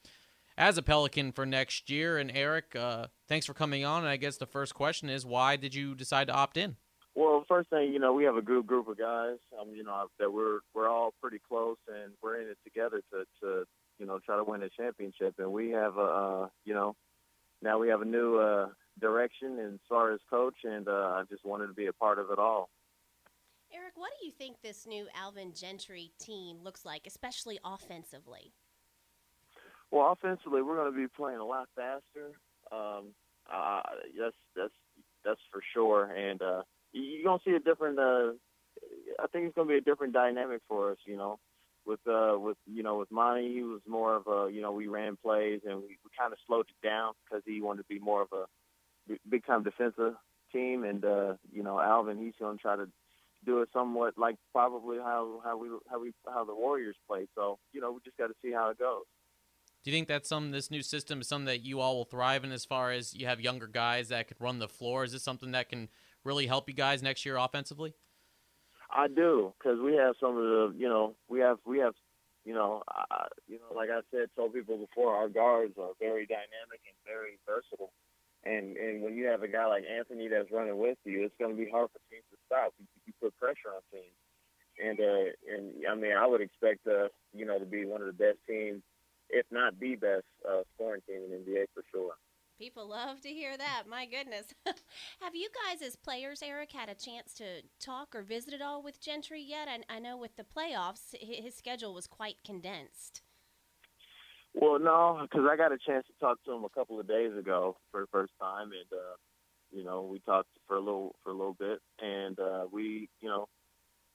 as 0.56 0.78
a 0.78 0.82
Pelican 0.82 1.32
for 1.32 1.44
next 1.44 1.90
year. 1.90 2.16
And 2.16 2.32
Eric, 2.34 2.74
uh, 2.74 3.08
thanks 3.28 3.44
for 3.44 3.52
coming 3.52 3.84
on. 3.84 4.04
And 4.04 4.08
I 4.08 4.16
guess 4.16 4.38
the 4.38 4.46
first 4.46 4.74
question 4.74 5.10
is 5.10 5.26
why 5.26 5.56
did 5.56 5.74
you 5.74 5.94
decide 5.94 6.28
to 6.28 6.32
opt 6.32 6.56
in? 6.56 6.76
Well, 7.16 7.46
first 7.48 7.70
thing, 7.70 7.94
you 7.94 7.98
know, 7.98 8.12
we 8.12 8.24
have 8.24 8.36
a 8.36 8.42
group 8.42 8.66
group 8.66 8.88
of 8.88 8.98
guys, 8.98 9.38
um, 9.58 9.70
you 9.74 9.82
know, 9.82 10.06
that 10.18 10.30
we're 10.30 10.60
we're 10.74 10.88
all 10.88 11.14
pretty 11.22 11.40
close 11.48 11.78
and 11.88 12.12
we're 12.22 12.42
in 12.42 12.48
it 12.48 12.58
together 12.62 13.00
to 13.10 13.24
to 13.40 13.64
you 13.98 14.04
know 14.04 14.18
try 14.24 14.36
to 14.36 14.44
win 14.44 14.62
a 14.62 14.68
championship. 14.68 15.34
And 15.38 15.50
we 15.50 15.70
have 15.70 15.96
a 15.96 16.00
uh, 16.00 16.48
you 16.66 16.74
know 16.74 16.94
now 17.62 17.78
we 17.78 17.88
have 17.88 18.02
a 18.02 18.04
new 18.04 18.36
uh, 18.36 18.68
direction 19.00 19.58
as 19.58 19.80
far 19.88 20.12
as 20.12 20.20
coach, 20.28 20.56
and 20.64 20.88
uh, 20.88 20.90
I 20.92 21.22
just 21.30 21.42
wanted 21.42 21.68
to 21.68 21.72
be 21.72 21.86
a 21.86 21.92
part 21.94 22.18
of 22.18 22.30
it 22.30 22.38
all. 22.38 22.68
Eric, 23.74 23.94
what 23.96 24.10
do 24.20 24.26
you 24.26 24.32
think 24.32 24.58
this 24.62 24.86
new 24.86 25.06
Alvin 25.14 25.54
Gentry 25.54 26.12
team 26.20 26.58
looks 26.62 26.84
like, 26.84 27.06
especially 27.06 27.58
offensively? 27.64 28.52
Well, 29.90 30.12
offensively, 30.12 30.60
we're 30.60 30.76
going 30.76 30.92
to 30.92 30.98
be 30.98 31.08
playing 31.08 31.38
a 31.38 31.46
lot 31.46 31.68
faster. 31.74 32.32
Um, 32.70 33.14
uh, 33.50 33.80
that's 34.20 34.36
that's 34.54 34.74
that's 35.24 35.40
for 35.50 35.62
sure, 35.72 36.12
and 36.14 36.42
uh, 36.42 36.62
you're 36.92 37.24
to 37.38 37.50
see 37.50 37.56
a 37.56 37.60
different. 37.60 37.98
Uh, 37.98 38.32
I 39.18 39.26
think 39.28 39.46
it's 39.46 39.54
to 39.68 39.72
be 39.72 39.78
a 39.78 39.80
different 39.80 40.12
dynamic 40.12 40.60
for 40.68 40.92
us. 40.92 40.98
You 41.06 41.16
know, 41.16 41.38
with 41.86 42.00
uh, 42.06 42.36
with 42.38 42.56
you 42.66 42.82
know 42.82 42.98
with 42.98 43.10
Monty, 43.10 43.54
he 43.54 43.62
was 43.62 43.80
more 43.86 44.16
of 44.16 44.26
a 44.26 44.52
you 44.52 44.60
know 44.60 44.72
we 44.72 44.86
ran 44.88 45.16
plays 45.16 45.60
and 45.66 45.76
we, 45.78 45.98
we 46.04 46.10
kind 46.18 46.32
of 46.32 46.38
slowed 46.46 46.66
it 46.68 46.86
down 46.86 47.12
because 47.24 47.42
he 47.46 47.60
wanted 47.60 47.82
to 47.82 47.88
be 47.88 47.98
more 47.98 48.22
of 48.22 48.28
a 48.32 48.44
big 49.28 49.46
time 49.46 49.62
defensive 49.62 50.14
team, 50.52 50.84
and 50.84 51.04
uh, 51.04 51.34
you 51.52 51.62
know 51.62 51.80
Alvin, 51.80 52.18
he's 52.18 52.34
to 52.58 52.62
try 52.62 52.76
to 52.76 52.88
do 53.44 53.60
it 53.62 53.68
somewhat 53.72 54.14
like 54.18 54.36
probably 54.52 54.98
how 54.98 55.40
how 55.44 55.56
we 55.56 55.68
how 55.90 56.00
we 56.00 56.12
how 56.26 56.44
the 56.44 56.54
Warriors 56.54 56.96
play. 57.08 57.26
So 57.34 57.58
you 57.72 57.80
know 57.80 57.92
we 57.92 58.00
just 58.04 58.16
got 58.16 58.28
to 58.28 58.34
see 58.42 58.52
how 58.52 58.70
it 58.70 58.78
goes. 58.78 59.04
Do 59.86 59.92
you 59.92 59.98
think 59.98 60.08
that 60.08 60.26
some 60.26 60.50
this 60.50 60.68
new 60.68 60.82
system 60.82 61.20
is 61.20 61.28
something 61.28 61.46
that 61.46 61.62
you 61.62 61.78
all 61.78 61.94
will 61.94 62.04
thrive 62.04 62.42
in 62.42 62.50
as 62.50 62.64
far 62.64 62.90
as 62.90 63.14
you 63.14 63.28
have 63.28 63.40
younger 63.40 63.68
guys 63.68 64.08
that 64.08 64.26
could 64.26 64.40
run 64.40 64.58
the 64.58 64.66
floor? 64.66 65.04
Is 65.04 65.12
this 65.12 65.22
something 65.22 65.52
that 65.52 65.68
can 65.68 65.88
really 66.24 66.48
help 66.48 66.68
you 66.68 66.74
guys 66.74 67.04
next 67.04 67.24
year 67.24 67.36
offensively? 67.36 67.94
I 68.90 69.06
do 69.06 69.54
because 69.56 69.78
we 69.78 69.94
have 69.94 70.16
some 70.18 70.30
of 70.30 70.42
the 70.42 70.74
you 70.76 70.88
know 70.88 71.14
we 71.28 71.38
have 71.38 71.58
we 71.64 71.78
have 71.78 71.94
you 72.44 72.52
know 72.52 72.82
uh, 72.88 73.30
you 73.46 73.60
know 73.60 73.76
like 73.76 73.88
I 73.88 74.00
said 74.10 74.26
told 74.34 74.54
people 74.54 74.76
before 74.76 75.14
our 75.14 75.28
guards 75.28 75.78
are 75.78 75.94
very 76.00 76.26
dynamic 76.26 76.82
and 76.82 76.98
very 77.06 77.38
versatile. 77.46 77.92
And 78.42 78.76
and 78.76 79.02
when 79.02 79.14
you 79.14 79.26
have 79.26 79.44
a 79.44 79.48
guy 79.48 79.66
like 79.66 79.84
Anthony 79.86 80.26
that's 80.26 80.50
running 80.50 80.78
with 80.78 80.98
you, 81.04 81.22
it's 81.22 81.38
going 81.38 81.56
to 81.56 81.64
be 81.64 81.70
hard 81.70 81.90
for 81.92 82.02
teams 82.10 82.26
to 82.32 82.38
stop. 82.46 82.74
You, 82.80 82.86
you 83.06 83.12
put 83.22 83.38
pressure 83.38 83.70
on 83.70 83.86
teams, 83.94 84.18
and 84.82 84.98
uh, 84.98 85.30
and 85.46 85.86
I 85.88 85.94
mean 85.94 86.16
I 86.18 86.26
would 86.26 86.40
expect 86.40 86.88
us, 86.88 87.12
you 87.32 87.46
know, 87.46 87.60
to 87.60 87.64
be 87.64 87.86
one 87.86 88.00
of 88.00 88.08
the 88.08 88.12
best 88.18 88.38
teams 88.48 88.82
if 89.30 89.46
not 89.50 89.78
the 89.78 89.96
best 89.96 90.24
uh, 90.48 90.62
scoring 90.74 91.00
team 91.06 91.20
in 91.30 91.40
NBA 91.40 91.66
for 91.74 91.82
sure. 91.92 92.14
People 92.58 92.88
love 92.88 93.20
to 93.20 93.28
hear 93.28 93.56
that. 93.56 93.82
My 93.86 94.06
goodness. 94.06 94.54
Have 95.20 95.34
you 95.34 95.48
guys, 95.66 95.82
as 95.86 95.94
players, 95.94 96.42
Eric, 96.42 96.72
had 96.72 96.88
a 96.88 96.94
chance 96.94 97.34
to 97.34 97.62
talk 97.78 98.14
or 98.14 98.22
visit 98.22 98.54
at 98.54 98.62
all 98.62 98.82
with 98.82 99.00
Gentry 99.00 99.42
yet? 99.42 99.68
I, 99.68 99.94
I 99.94 99.98
know 99.98 100.16
with 100.16 100.36
the 100.36 100.44
playoffs, 100.44 101.14
his 101.20 101.54
schedule 101.54 101.92
was 101.92 102.06
quite 102.06 102.36
condensed. 102.44 103.20
Well, 104.54 104.78
no, 104.78 105.18
because 105.20 105.46
I 105.50 105.56
got 105.56 105.72
a 105.72 105.78
chance 105.86 106.06
to 106.06 106.14
talk 106.18 106.42
to 106.44 106.52
him 106.52 106.64
a 106.64 106.70
couple 106.70 106.98
of 106.98 107.06
days 107.06 107.36
ago 107.38 107.76
for 107.90 108.00
the 108.00 108.06
first 108.06 108.32
time, 108.40 108.70
and 108.72 108.90
uh, 108.90 109.16
you 109.70 109.84
know, 109.84 110.08
we 110.10 110.20
talked 110.20 110.48
for 110.66 110.76
a 110.76 110.80
little 110.80 111.14
for 111.22 111.30
a 111.30 111.34
little 111.34 111.56
bit, 111.58 111.80
and 112.00 112.38
uh, 112.40 112.64
we, 112.72 113.10
you 113.20 113.28
know, 113.28 113.48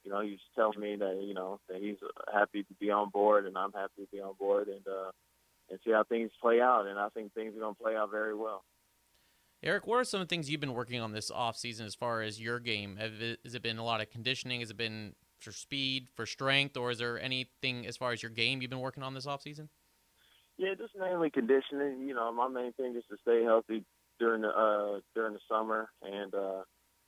you 0.04 0.10
know, 0.10 0.20
he's 0.20 0.40
telling 0.54 0.80
me 0.80 0.96
that 0.96 1.22
you 1.22 1.34
know 1.34 1.60
that 1.68 1.80
he's 1.80 1.98
happy 2.32 2.62
to 2.64 2.74
be 2.80 2.90
on 2.90 3.10
board, 3.10 3.46
and 3.46 3.56
I'm 3.56 3.72
happy 3.72 4.02
to 4.02 4.08
be 4.12 4.20
on 4.20 4.34
board, 4.38 4.68
and 4.68 4.86
uh, 4.86 5.10
and 5.70 5.78
see 5.84 5.92
how 5.92 6.04
things 6.04 6.30
play 6.40 6.60
out. 6.60 6.86
And 6.86 6.98
I 6.98 7.08
think 7.10 7.32
things 7.34 7.56
are 7.56 7.60
going 7.60 7.74
to 7.74 7.82
play 7.82 7.96
out 7.96 8.10
very 8.10 8.34
well. 8.34 8.64
Eric, 9.62 9.86
what 9.86 9.96
are 9.96 10.04
some 10.04 10.20
of 10.20 10.28
the 10.28 10.34
things 10.34 10.50
you've 10.50 10.60
been 10.60 10.74
working 10.74 11.00
on 11.00 11.12
this 11.12 11.30
off 11.30 11.56
season 11.56 11.86
as 11.86 11.94
far 11.94 12.20
as 12.20 12.40
your 12.40 12.58
game? 12.58 12.96
Have 12.96 13.22
it, 13.22 13.38
has 13.44 13.54
it 13.54 13.62
been 13.62 13.78
a 13.78 13.84
lot 13.84 14.00
of 14.00 14.10
conditioning? 14.10 14.58
Has 14.58 14.70
it 14.70 14.76
been 14.76 15.14
for 15.38 15.52
speed, 15.52 16.08
for 16.16 16.26
strength, 16.26 16.76
or 16.76 16.90
is 16.90 16.98
there 16.98 17.20
anything 17.20 17.86
as 17.86 17.96
far 17.96 18.10
as 18.10 18.22
your 18.22 18.30
game 18.30 18.60
you've 18.60 18.70
been 18.70 18.80
working 18.80 19.04
on 19.04 19.14
this 19.14 19.26
off 19.26 19.42
season? 19.42 19.68
Yeah, 20.58 20.74
just 20.76 20.94
mainly 20.98 21.30
conditioning. 21.30 22.06
You 22.06 22.14
know, 22.14 22.32
my 22.32 22.48
main 22.48 22.72
thing 22.72 22.96
is 22.96 23.04
to 23.08 23.16
stay 23.22 23.44
healthy 23.44 23.84
during 24.18 24.42
the 24.42 24.48
uh, 24.48 25.00
during 25.14 25.34
the 25.34 25.40
summer, 25.48 25.88
and 26.02 26.34
uh, 26.34 26.62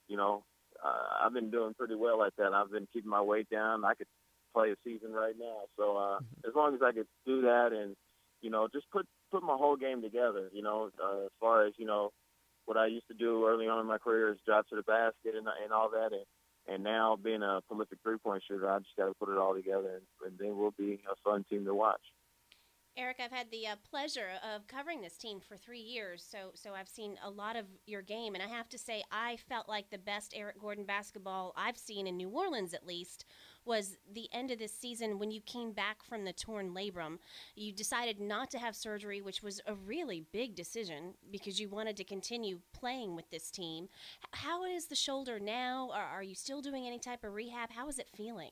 you 0.07 0.17
know, 0.17 0.43
uh, 0.83 1.25
I've 1.25 1.33
been 1.33 1.51
doing 1.51 1.73
pretty 1.73 1.95
well 1.95 2.23
at 2.23 2.33
that. 2.37 2.53
I've 2.53 2.71
been 2.71 2.87
keeping 2.91 3.09
my 3.09 3.21
weight 3.21 3.49
down. 3.49 3.85
I 3.85 3.93
could 3.93 4.07
play 4.53 4.71
a 4.71 4.75
season 4.83 5.11
right 5.11 5.35
now. 5.37 5.63
So 5.77 5.97
uh, 5.97 6.19
mm-hmm. 6.19 6.49
as 6.49 6.55
long 6.55 6.75
as 6.75 6.81
I 6.83 6.91
could 6.91 7.07
do 7.25 7.41
that 7.41 7.69
and 7.71 7.95
you 8.41 8.49
know 8.49 8.67
just 8.71 8.89
put 8.91 9.05
put 9.31 9.43
my 9.43 9.55
whole 9.57 9.75
game 9.75 10.01
together. 10.01 10.49
You 10.53 10.63
know, 10.63 10.89
uh, 11.03 11.25
as 11.25 11.31
far 11.39 11.65
as 11.65 11.73
you 11.77 11.85
know 11.85 12.11
what 12.65 12.77
I 12.77 12.87
used 12.87 13.07
to 13.07 13.13
do 13.13 13.45
early 13.45 13.67
on 13.67 13.79
in 13.79 13.87
my 13.87 13.97
career 13.97 14.31
is 14.31 14.39
drive 14.45 14.67
to 14.69 14.75
the 14.75 14.83
basket 14.83 15.35
and 15.35 15.47
and 15.63 15.71
all 15.73 15.89
that. 15.91 16.11
And 16.11 16.25
and 16.67 16.83
now 16.83 17.17
being 17.21 17.43
a 17.43 17.59
prolific 17.67 17.99
three 18.03 18.17
point 18.17 18.43
shooter, 18.47 18.69
I 18.69 18.79
just 18.79 18.95
got 18.97 19.05
to 19.05 19.13
put 19.13 19.29
it 19.29 19.37
all 19.37 19.53
together, 19.53 20.01
and, 20.01 20.05
and 20.25 20.39
then 20.39 20.57
we'll 20.57 20.73
be 20.77 20.99
a 21.11 21.15
fun 21.23 21.45
team 21.49 21.65
to 21.65 21.75
watch. 21.75 22.01
Eric, 22.97 23.17
I've 23.19 23.31
had 23.31 23.51
the 23.51 23.67
uh, 23.67 23.75
pleasure 23.89 24.29
of 24.41 24.67
covering 24.67 25.01
this 25.01 25.17
team 25.17 25.41
for 25.41 25.57
three 25.57 25.81
years, 25.81 26.25
so 26.25 26.51
so 26.53 26.73
I've 26.73 26.87
seen 26.87 27.17
a 27.21 27.29
lot 27.29 27.57
of 27.57 27.65
your 27.85 28.01
game, 28.01 28.35
and 28.35 28.43
I 28.43 28.47
have 28.47 28.69
to 28.69 28.77
say, 28.77 29.03
I 29.11 29.35
felt 29.49 29.67
like 29.67 29.89
the 29.89 29.97
best 29.97 30.33
Eric 30.33 30.61
Gordon 30.61 30.85
basketball 30.85 31.51
I've 31.57 31.77
seen 31.77 32.07
in 32.07 32.15
New 32.15 32.29
Orleans, 32.29 32.73
at 32.73 32.87
least, 32.87 33.25
was 33.65 33.97
the 34.13 34.29
end 34.31 34.49
of 34.49 34.59
this 34.59 34.71
season 34.71 35.19
when 35.19 35.29
you 35.29 35.41
came 35.41 35.73
back 35.73 36.03
from 36.03 36.23
the 36.23 36.31
torn 36.31 36.73
labrum. 36.73 37.17
You 37.55 37.73
decided 37.73 38.21
not 38.21 38.49
to 38.51 38.59
have 38.59 38.77
surgery, 38.77 39.21
which 39.21 39.43
was 39.43 39.59
a 39.67 39.75
really 39.75 40.23
big 40.31 40.55
decision 40.55 41.15
because 41.29 41.59
you 41.59 41.67
wanted 41.67 41.97
to 41.97 42.05
continue 42.05 42.59
playing 42.71 43.13
with 43.13 43.29
this 43.29 43.51
team. 43.51 43.89
How 44.31 44.63
is 44.63 44.85
the 44.85 44.95
shoulder 44.95 45.37
now? 45.37 45.91
Are, 45.93 46.23
you 46.23 46.35
still 46.35 46.61
doing 46.61 46.87
any 46.87 46.99
type 46.99 47.25
of 47.25 47.33
rehab? 47.33 47.71
How 47.71 47.89
is 47.89 47.99
it 47.99 48.07
feeling? 48.15 48.51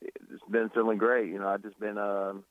It's 0.00 0.44
been 0.48 0.68
feeling 0.68 0.98
great. 0.98 1.28
You 1.28 1.40
know, 1.40 1.48
I've 1.48 1.62
just 1.62 1.80
been. 1.80 1.98
Um 1.98 2.44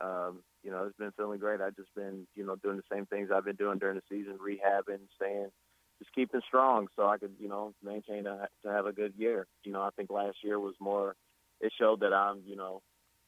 um, 0.00 0.40
you 0.62 0.70
know, 0.70 0.84
it's 0.84 0.96
been 0.96 1.12
feeling 1.16 1.38
great. 1.38 1.60
I've 1.60 1.76
just 1.76 1.94
been, 1.94 2.26
you 2.34 2.44
know, 2.44 2.56
doing 2.56 2.76
the 2.76 2.94
same 2.94 3.06
things 3.06 3.30
I've 3.32 3.44
been 3.44 3.56
doing 3.56 3.78
during 3.78 3.96
the 3.96 4.02
season, 4.08 4.38
rehabbing, 4.38 5.00
staying, 5.16 5.50
just 5.98 6.12
keeping 6.14 6.40
strong, 6.46 6.88
so 6.96 7.06
I 7.06 7.18
could, 7.18 7.32
you 7.38 7.48
know, 7.48 7.74
maintain 7.82 8.26
a, 8.26 8.48
to 8.64 8.72
have 8.72 8.86
a 8.86 8.92
good 8.92 9.14
year. 9.16 9.46
You 9.64 9.72
know, 9.72 9.82
I 9.82 9.90
think 9.96 10.10
last 10.10 10.38
year 10.42 10.58
was 10.58 10.74
more. 10.80 11.14
It 11.60 11.72
showed 11.78 12.00
that 12.00 12.12
I'm, 12.12 12.42
you 12.46 12.56
know, 12.56 12.82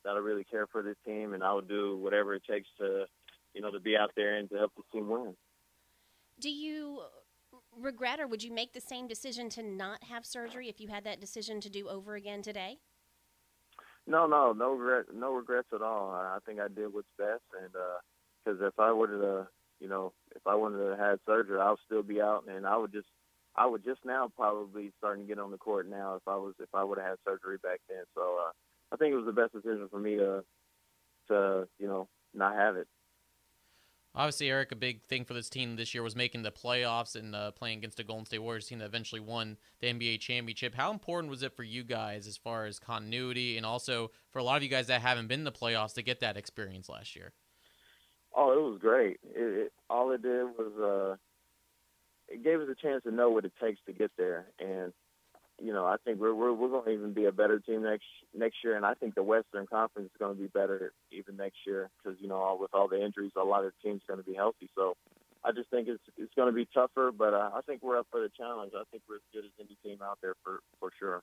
that 0.04 0.14
I 0.14 0.18
really 0.18 0.44
care 0.44 0.66
for 0.66 0.82
this 0.82 0.96
team, 1.06 1.34
and 1.34 1.42
I 1.42 1.52
would 1.52 1.68
do 1.68 1.96
whatever 1.98 2.34
it 2.34 2.42
takes 2.48 2.68
to, 2.78 3.06
you 3.54 3.60
know, 3.60 3.70
to 3.70 3.80
be 3.80 3.96
out 3.96 4.10
there 4.16 4.36
and 4.36 4.48
to 4.50 4.56
help 4.56 4.72
the 4.76 4.82
team 4.92 5.08
win. 5.08 5.36
Do 6.40 6.50
you 6.50 7.00
regret, 7.78 8.20
or 8.20 8.26
would 8.26 8.42
you 8.42 8.52
make 8.52 8.72
the 8.72 8.80
same 8.80 9.06
decision 9.06 9.48
to 9.50 9.62
not 9.62 10.04
have 10.04 10.26
surgery 10.26 10.68
if 10.68 10.80
you 10.80 10.88
had 10.88 11.04
that 11.04 11.20
decision 11.20 11.60
to 11.60 11.70
do 11.70 11.88
over 11.88 12.14
again 12.14 12.42
today? 12.42 12.78
No, 14.06 14.26
no, 14.26 14.52
no 14.52 14.72
regret, 14.72 15.06
no 15.14 15.34
regrets 15.34 15.68
at 15.74 15.82
all. 15.82 16.10
I 16.12 16.38
think 16.46 16.60
I 16.60 16.68
did 16.68 16.92
what's 16.92 17.08
best, 17.18 17.42
and 17.60 17.72
because 18.44 18.60
uh, 18.62 18.66
if 18.66 18.78
I 18.78 18.92
would 18.92 19.10
have, 19.10 19.22
uh, 19.22 19.44
you 19.80 19.88
know, 19.88 20.12
if 20.34 20.46
I 20.46 20.54
wouldn't 20.54 20.80
have 20.80 20.98
had 20.98 21.18
surgery, 21.26 21.58
I'll 21.60 21.78
still 21.86 22.02
be 22.02 22.20
out, 22.20 22.44
and 22.48 22.66
I 22.66 22.76
would 22.76 22.92
just, 22.92 23.08
I 23.56 23.66
would 23.66 23.84
just 23.84 24.04
now 24.04 24.30
probably 24.36 24.92
starting 24.98 25.24
to 25.26 25.28
get 25.28 25.42
on 25.42 25.50
the 25.50 25.58
court 25.58 25.88
now 25.88 26.14
if 26.14 26.22
I 26.28 26.36
was, 26.36 26.54
if 26.60 26.68
I 26.72 26.84
would 26.84 26.98
have 26.98 27.08
had 27.08 27.18
surgery 27.24 27.58
back 27.62 27.80
then. 27.88 28.04
So 28.14 28.38
uh, 28.46 28.52
I 28.92 28.96
think 28.96 29.12
it 29.12 29.16
was 29.16 29.26
the 29.26 29.32
best 29.32 29.52
decision 29.52 29.88
for 29.90 29.98
me 29.98 30.16
to, 30.16 30.44
to, 31.28 31.68
you 31.78 31.88
know, 31.88 32.08
not 32.32 32.54
have 32.54 32.76
it. 32.76 32.86
Obviously, 34.16 34.48
Eric, 34.48 34.72
a 34.72 34.76
big 34.76 35.02
thing 35.02 35.26
for 35.26 35.34
this 35.34 35.50
team 35.50 35.76
this 35.76 35.92
year 35.92 36.02
was 36.02 36.16
making 36.16 36.42
the 36.42 36.50
playoffs 36.50 37.16
and 37.16 37.34
uh, 37.34 37.50
playing 37.50 37.78
against 37.78 37.98
the 37.98 38.04
Golden 38.04 38.24
State 38.24 38.38
Warriors 38.38 38.66
team 38.66 38.78
that 38.78 38.86
eventually 38.86 39.20
won 39.20 39.58
the 39.80 39.88
NBA 39.88 40.20
championship. 40.20 40.74
How 40.74 40.90
important 40.90 41.30
was 41.30 41.42
it 41.42 41.54
for 41.54 41.64
you 41.64 41.84
guys 41.84 42.26
as 42.26 42.38
far 42.38 42.64
as 42.64 42.78
continuity 42.78 43.58
and 43.58 43.66
also 43.66 44.10
for 44.30 44.38
a 44.38 44.42
lot 44.42 44.56
of 44.56 44.62
you 44.62 44.70
guys 44.70 44.86
that 44.86 45.02
haven't 45.02 45.26
been 45.26 45.40
in 45.40 45.44
the 45.44 45.52
playoffs 45.52 45.92
to 45.94 46.02
get 46.02 46.20
that 46.20 46.38
experience 46.38 46.88
last 46.88 47.14
year? 47.14 47.32
Oh, 48.34 48.52
it 48.52 48.70
was 48.70 48.78
great. 48.80 49.18
It, 49.22 49.66
it, 49.66 49.72
all 49.90 50.10
it 50.12 50.22
did 50.22 50.44
was 50.44 50.72
uh, 50.78 51.16
it 52.28 52.42
gave 52.42 52.60
us 52.60 52.68
a 52.70 52.74
chance 52.74 53.02
to 53.02 53.10
know 53.10 53.28
what 53.28 53.44
it 53.44 53.52
takes 53.62 53.80
to 53.84 53.92
get 53.92 54.12
there, 54.16 54.46
and 54.58 54.94
you 55.62 55.72
know, 55.72 55.86
I 55.86 55.96
think 56.04 56.20
we're 56.20 56.34
we're, 56.34 56.52
we're 56.52 56.68
going 56.68 56.84
to 56.84 56.90
even 56.90 57.12
be 57.12 57.24
a 57.24 57.32
better 57.32 57.58
team 57.58 57.82
next 57.82 58.04
next 58.34 58.56
year, 58.62 58.76
and 58.76 58.84
I 58.84 58.94
think 58.94 59.14
the 59.14 59.22
Western 59.22 59.66
Conference 59.66 60.10
is 60.10 60.18
going 60.18 60.36
to 60.36 60.40
be 60.40 60.48
better 60.48 60.92
even 61.10 61.36
next 61.36 61.58
year 61.66 61.90
because 61.96 62.18
you 62.20 62.28
know, 62.28 62.36
all, 62.36 62.58
with 62.58 62.74
all 62.74 62.88
the 62.88 63.02
injuries, 63.02 63.32
a 63.36 63.44
lot 63.44 63.64
of 63.64 63.72
teams 63.82 64.02
are 64.02 64.14
going 64.14 64.24
to 64.24 64.30
be 64.30 64.36
healthy. 64.36 64.68
So, 64.74 64.96
I 65.44 65.52
just 65.52 65.70
think 65.70 65.88
it's 65.88 66.02
it's 66.16 66.34
going 66.34 66.48
to 66.48 66.54
be 66.54 66.68
tougher, 66.74 67.10
but 67.16 67.32
uh, 67.32 67.50
I 67.54 67.60
think 67.62 67.82
we're 67.82 67.98
up 67.98 68.06
for 68.10 68.20
the 68.20 68.30
challenge. 68.36 68.72
I 68.76 68.82
think 68.90 69.02
we're 69.08 69.16
as 69.16 69.22
good 69.32 69.44
as 69.44 69.50
any 69.58 69.76
team 69.82 70.02
out 70.02 70.18
there 70.20 70.34
for 70.44 70.60
for 70.78 70.90
sure. 70.98 71.22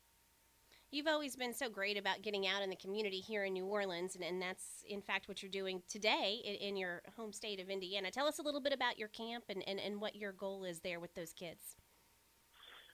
You've 0.94 1.08
always 1.08 1.36
been 1.36 1.56
so 1.56 1.70
great 1.70 1.98
about 1.98 2.22
getting 2.22 2.46
out 2.46 2.62
in 2.62 2.70
the 2.70 2.76
community 2.76 3.20
here 3.20 3.46
in 3.46 3.54
New 3.54 3.66
Orleans, 3.66 4.16
and, 4.16 4.24
and 4.24 4.40
that's 4.40 4.84
in 4.88 5.02
fact 5.02 5.28
what 5.28 5.42
you're 5.42 5.52
doing 5.52 5.82
today 5.90 6.40
in, 6.46 6.54
in 6.54 6.78
your 6.78 7.02
home 7.18 7.34
state 7.34 7.60
of 7.60 7.68
Indiana. 7.68 8.12
Tell 8.12 8.28
us 8.28 8.38
a 8.38 8.44
little 8.44 8.62
bit 8.62 8.74
about 8.74 9.00
your 9.00 9.08
camp 9.08 9.46
and, 9.50 9.68
and, 9.68 9.80
and 9.80 10.00
what 10.00 10.16
your 10.16 10.32
goal 10.32 10.64
is 10.64 10.82
there 10.82 11.00
with 11.00 11.16
those 11.16 11.34
kids. 11.34 11.78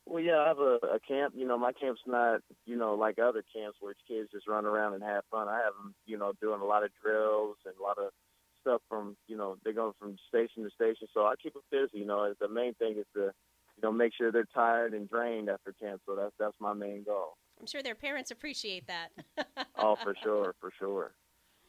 Well, 0.09 0.23
yeah, 0.23 0.39
I 0.39 0.47
have 0.47 0.57
a, 0.57 0.79
a 0.95 0.99
camp. 1.07 1.35
You 1.37 1.47
know, 1.47 1.57
my 1.57 1.71
camp's 1.71 2.01
not, 2.07 2.41
you 2.65 2.75
know, 2.75 2.95
like 2.95 3.19
other 3.19 3.43
camps 3.55 3.77
where 3.79 3.93
kids 4.07 4.29
just 4.31 4.47
run 4.47 4.65
around 4.65 4.95
and 4.95 5.03
have 5.03 5.23
fun. 5.29 5.47
I 5.47 5.57
have 5.57 5.73
them, 5.73 5.93
you 6.07 6.17
know, 6.17 6.33
doing 6.41 6.61
a 6.61 6.65
lot 6.65 6.83
of 6.83 6.89
drills 7.03 7.57
and 7.63 7.75
a 7.79 7.83
lot 7.83 7.99
of 7.99 8.11
stuff 8.59 8.81
from, 8.89 9.15
you 9.27 9.37
know, 9.37 9.57
they're 9.63 9.71
going 9.71 9.93
from 9.99 10.17
station 10.27 10.63
to 10.63 10.71
station. 10.71 11.07
So 11.13 11.21
I 11.21 11.35
keep 11.41 11.53
them 11.53 11.61
busy. 11.71 11.99
You 11.99 12.07
know, 12.07 12.33
the 12.39 12.47
main 12.47 12.73
thing 12.73 12.95
is 12.97 13.05
to, 13.13 13.19
you 13.19 13.83
know, 13.83 13.91
make 13.91 14.13
sure 14.17 14.31
they're 14.31 14.47
tired 14.51 14.95
and 14.95 15.07
drained 15.07 15.47
after 15.47 15.73
camp. 15.79 16.01
So 16.07 16.15
that's 16.15 16.33
that's 16.39 16.55
my 16.59 16.73
main 16.73 17.03
goal. 17.03 17.37
I'm 17.59 17.67
sure 17.67 17.83
their 17.83 17.93
parents 17.93 18.31
appreciate 18.31 18.87
that. 18.87 19.09
oh, 19.77 19.95
for 20.01 20.15
sure, 20.23 20.55
for 20.59 20.71
sure. 20.79 21.11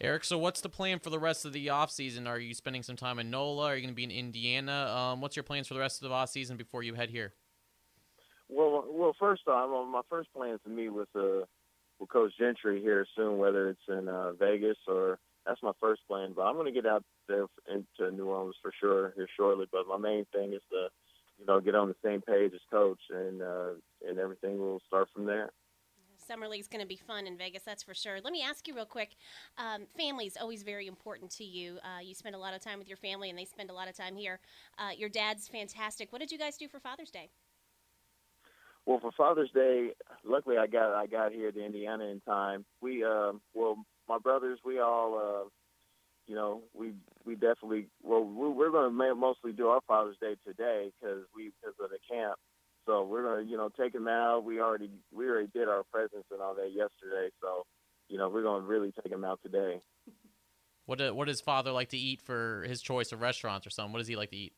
Eric, 0.00 0.24
so 0.24 0.38
what's 0.38 0.62
the 0.62 0.70
plan 0.70 0.98
for 0.98 1.10
the 1.10 1.18
rest 1.18 1.44
of 1.44 1.52
the 1.52 1.68
off 1.68 1.90
season? 1.90 2.26
Are 2.26 2.38
you 2.38 2.54
spending 2.54 2.82
some 2.82 2.96
time 2.96 3.18
in 3.18 3.30
NOLA? 3.30 3.66
Are 3.66 3.76
you 3.76 3.82
going 3.82 3.92
to 3.92 3.94
be 3.94 4.04
in 4.04 4.10
Indiana? 4.10 4.86
Um, 4.86 5.20
what's 5.20 5.36
your 5.36 5.42
plans 5.42 5.68
for 5.68 5.74
the 5.74 5.80
rest 5.80 6.02
of 6.02 6.08
the 6.08 6.14
off 6.14 6.30
season 6.30 6.56
before 6.56 6.82
you 6.82 6.94
head 6.94 7.10
here? 7.10 7.34
Well, 8.50 8.84
well, 8.88 9.14
first 9.18 9.42
off, 9.46 9.88
my 9.88 10.02
first 10.10 10.32
plan 10.34 10.54
is 10.54 10.60
to 10.64 10.70
meet 10.70 10.88
with 10.88 11.08
uh, 11.14 11.44
with 11.98 12.08
Coach 12.10 12.32
Gentry 12.38 12.80
here 12.80 13.06
soon, 13.16 13.38
whether 13.38 13.68
it's 13.68 13.80
in 13.88 14.08
uh, 14.08 14.32
Vegas 14.32 14.78
or 14.88 15.18
that's 15.46 15.62
my 15.62 15.72
first 15.80 16.02
plan. 16.08 16.32
But 16.34 16.42
I'm 16.42 16.54
going 16.54 16.66
to 16.66 16.72
get 16.72 16.90
out 16.90 17.04
there 17.28 17.46
into 17.68 18.14
New 18.14 18.26
Orleans 18.26 18.56
for 18.60 18.72
sure 18.80 19.12
here 19.16 19.28
shortly. 19.36 19.66
But 19.70 19.86
my 19.88 19.96
main 19.96 20.26
thing 20.32 20.52
is 20.52 20.62
to, 20.70 20.88
you 21.38 21.46
know, 21.46 21.60
get 21.60 21.74
on 21.74 21.88
the 21.88 21.96
same 22.04 22.20
page 22.22 22.52
as 22.54 22.60
Coach, 22.70 23.00
and 23.10 23.40
uh, 23.40 23.70
and 24.06 24.18
everything 24.18 24.58
will 24.58 24.80
start 24.86 25.08
from 25.14 25.26
there. 25.26 25.50
Summer 26.26 26.48
League's 26.48 26.68
going 26.68 26.82
to 26.82 26.86
be 26.86 26.96
fun 26.96 27.26
in 27.26 27.36
Vegas, 27.36 27.62
that's 27.64 27.82
for 27.82 27.94
sure. 27.94 28.20
Let 28.22 28.32
me 28.32 28.42
ask 28.42 28.68
you 28.68 28.74
real 28.74 28.84
quick. 28.84 29.16
Um, 29.58 29.86
family 29.96 30.26
is 30.26 30.36
always 30.40 30.62
very 30.62 30.86
important 30.86 31.30
to 31.32 31.44
you. 31.44 31.78
Uh, 31.82 32.00
you 32.00 32.14
spend 32.14 32.34
a 32.34 32.38
lot 32.38 32.54
of 32.54 32.60
time 32.60 32.78
with 32.78 32.86
your 32.86 32.98
family, 32.98 33.30
and 33.30 33.38
they 33.38 33.46
spend 33.46 33.70
a 33.70 33.72
lot 33.72 33.88
of 33.88 33.96
time 33.96 34.14
here. 34.14 34.38
Uh, 34.78 34.90
your 34.96 35.08
dad's 35.08 35.48
fantastic. 35.48 36.12
What 36.12 36.20
did 36.20 36.30
you 36.30 36.38
guys 36.38 36.56
do 36.56 36.68
for 36.68 36.78
Father's 36.78 37.10
Day? 37.10 37.30
Well, 38.90 38.98
for 38.98 39.12
Father's 39.12 39.52
Day, 39.52 39.90
luckily 40.24 40.56
I 40.58 40.66
got 40.66 40.92
I 40.94 41.06
got 41.06 41.30
here 41.30 41.52
to 41.52 41.64
Indiana 41.64 42.06
in 42.06 42.20
time. 42.22 42.64
We, 42.80 43.04
uh, 43.04 43.34
well, 43.54 43.76
my 44.08 44.18
brothers, 44.18 44.58
we 44.64 44.80
all, 44.80 45.14
uh, 45.14 45.48
you 46.26 46.34
know, 46.34 46.62
we 46.74 46.94
we 47.24 47.34
definitely 47.34 47.86
well 48.02 48.24
we're 48.24 48.72
going 48.72 48.90
to 48.90 49.14
mostly 49.14 49.52
do 49.52 49.68
our 49.68 49.80
Father's 49.86 50.16
Day 50.20 50.34
today 50.44 50.90
because 51.00 51.22
we 51.36 51.52
because 51.62 51.76
of 51.80 51.90
the 51.90 51.98
camp. 52.12 52.34
So 52.84 53.04
we're 53.04 53.22
gonna, 53.22 53.48
you 53.48 53.56
know, 53.56 53.68
take 53.68 53.92
them 53.92 54.08
out. 54.08 54.42
We 54.42 54.60
already 54.60 54.90
we 55.12 55.28
already 55.28 55.50
did 55.54 55.68
our 55.68 55.84
presents 55.92 56.26
and 56.32 56.40
all 56.40 56.56
that 56.56 56.72
yesterday. 56.72 57.30
So, 57.40 57.66
you 58.08 58.18
know, 58.18 58.28
we're 58.28 58.42
gonna 58.42 58.66
really 58.66 58.90
take 58.90 59.12
them 59.12 59.24
out 59.24 59.38
today. 59.44 59.80
What 60.86 60.98
do, 60.98 61.14
what 61.14 61.28
does 61.28 61.40
father 61.40 61.70
like 61.70 61.90
to 61.90 61.96
eat 61.96 62.22
for 62.22 62.64
his 62.66 62.82
choice 62.82 63.12
of 63.12 63.20
restaurants 63.20 63.68
or 63.68 63.70
something? 63.70 63.92
What 63.92 64.00
does 64.00 64.08
he 64.08 64.16
like 64.16 64.30
to 64.30 64.36
eat? 64.36 64.52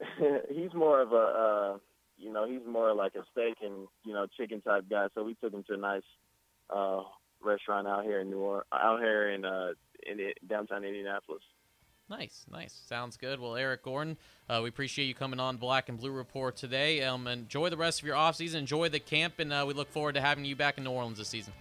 he's 0.50 0.72
more 0.72 1.02
of 1.02 1.12
a, 1.12 1.16
uh, 1.16 1.78
you 2.18 2.32
know, 2.32 2.46
he's 2.48 2.66
more 2.66 2.94
like 2.94 3.14
a 3.14 3.24
steak 3.32 3.56
and 3.62 3.86
you 4.04 4.12
know 4.12 4.26
chicken 4.36 4.60
type 4.60 4.84
guy. 4.90 5.06
So 5.14 5.24
we 5.24 5.34
took 5.34 5.52
him 5.52 5.64
to 5.68 5.74
a 5.74 5.76
nice 5.76 6.02
uh, 6.74 7.02
restaurant 7.42 7.86
out 7.86 8.04
here 8.04 8.20
in 8.20 8.30
New 8.30 8.38
Orleans, 8.38 8.66
out 8.72 9.00
here 9.00 9.30
in 9.30 9.44
uh, 9.44 9.70
in 10.06 10.18
downtown 10.48 10.84
Indianapolis. 10.84 11.42
Nice, 12.10 12.46
nice. 12.50 12.72
Sounds 12.86 13.18
good. 13.18 13.38
Well, 13.38 13.54
Eric 13.54 13.82
Gordon, 13.84 14.16
uh, 14.48 14.60
we 14.62 14.70
appreciate 14.70 15.04
you 15.04 15.14
coming 15.14 15.38
on 15.38 15.58
Black 15.58 15.90
and 15.90 15.98
Blue 15.98 16.10
Report 16.10 16.56
today. 16.56 17.02
Um, 17.02 17.26
enjoy 17.26 17.68
the 17.68 17.76
rest 17.76 18.00
of 18.00 18.06
your 18.06 18.16
off 18.16 18.36
season. 18.36 18.60
Enjoy 18.60 18.88
the 18.88 18.98
camp, 18.98 19.34
and 19.38 19.52
uh, 19.52 19.64
we 19.68 19.74
look 19.74 19.90
forward 19.90 20.14
to 20.14 20.20
having 20.22 20.46
you 20.46 20.56
back 20.56 20.78
in 20.78 20.84
New 20.84 20.90
Orleans 20.90 21.18
this 21.18 21.28
season. 21.28 21.52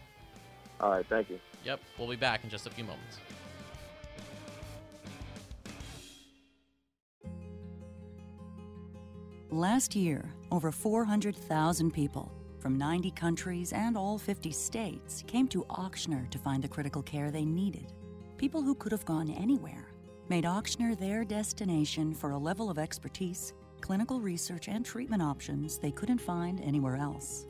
All 0.80 0.92
right, 0.92 1.06
thank 1.10 1.30
you. 1.30 1.40
Yep, 1.66 1.82
we'll 1.98 2.08
be 2.08 2.16
back 2.16 2.46
in 2.46 2.50
just 2.50 2.66
a 2.66 2.70
few 2.70 2.86
moments. 2.86 3.18
Last 9.52 9.96
year, 9.96 10.34
over 10.52 10.74
400,000 10.74 11.92
people 11.92 12.30
from 12.60 12.78
90 12.78 13.12
countries 13.12 13.72
and 13.72 13.96
all 13.96 14.18
50 14.18 14.52
states 14.52 15.24
came 15.26 15.48
to 15.48 15.64
Ochsner 15.70 16.30
to 16.32 16.38
find 16.38 16.62
the 16.62 16.68
critical 16.68 17.02
care 17.02 17.32
they 17.32 17.46
needed. 17.46 17.94
People 18.36 18.62
who 18.62 18.76
could 18.76 18.92
have 18.92 19.06
gone 19.06 19.30
anywhere 19.30 19.88
made 20.28 20.44
Ochsner 20.44 21.00
their 21.00 21.24
destination 21.24 22.14
for 22.14 22.32
a 22.32 22.38
level 22.38 22.70
of 22.70 22.78
expertise, 22.78 23.54
clinical 23.80 24.20
research, 24.20 24.68
and 24.68 24.86
treatment 24.86 25.22
options 25.22 25.78
they 25.78 25.92
couldn't 25.92 26.18
find 26.20 26.60
anywhere 26.60 26.98
else. 26.98 27.46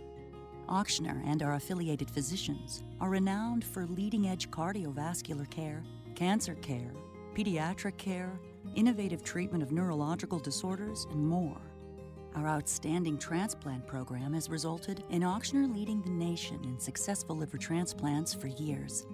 Ochsner 0.70 1.26
and 1.26 1.42
our 1.42 1.56
affiliated 1.56 2.12
physicians 2.12 2.84
are 3.02 3.10
renowned 3.10 3.66
for 3.66 3.88
leading 3.88 4.28
edge 4.28 4.52
cardiovascular 4.52 5.50
care, 5.50 5.84
cancer 6.14 6.54
care, 6.54 6.94
pediatric 7.36 7.98
care, 7.98 8.40
innovative 8.76 9.24
treatment 9.24 9.64
of 9.64 9.72
neurological 9.72 10.38
disorders, 10.38 11.08
and 11.10 11.28
more. 11.28 11.60
Our 12.38 12.48
outstanding 12.50 13.18
transplant 13.18 13.88
program 13.88 14.34
has 14.34 14.48
resulted 14.48 15.04
in 15.10 15.24
Ochsner 15.24 15.74
leading 15.74 16.04
the 16.04 16.12
nation 16.12 16.64
in 16.66 16.78
successful 16.78 17.36
liver 17.36 17.58
transplants 17.58 18.32
for 18.32 18.46
years. 18.46 19.08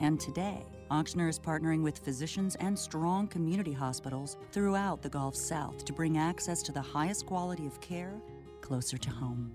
And 0.00 0.20
today, 0.20 0.62
Ochsner 0.90 1.26
is 1.26 1.38
partnering 1.38 1.80
with 1.80 1.96
physicians 1.96 2.54
and 2.56 2.78
strong 2.78 3.28
community 3.28 3.72
hospitals 3.72 4.36
throughout 4.52 5.00
the 5.00 5.08
Gulf 5.08 5.34
South 5.34 5.86
to 5.86 5.92
bring 5.94 6.18
access 6.18 6.62
to 6.64 6.72
the 6.72 6.82
highest 6.82 7.24
quality 7.24 7.66
of 7.66 7.80
care 7.80 8.12
closer 8.60 8.98
to 8.98 9.08
home. 9.10 9.54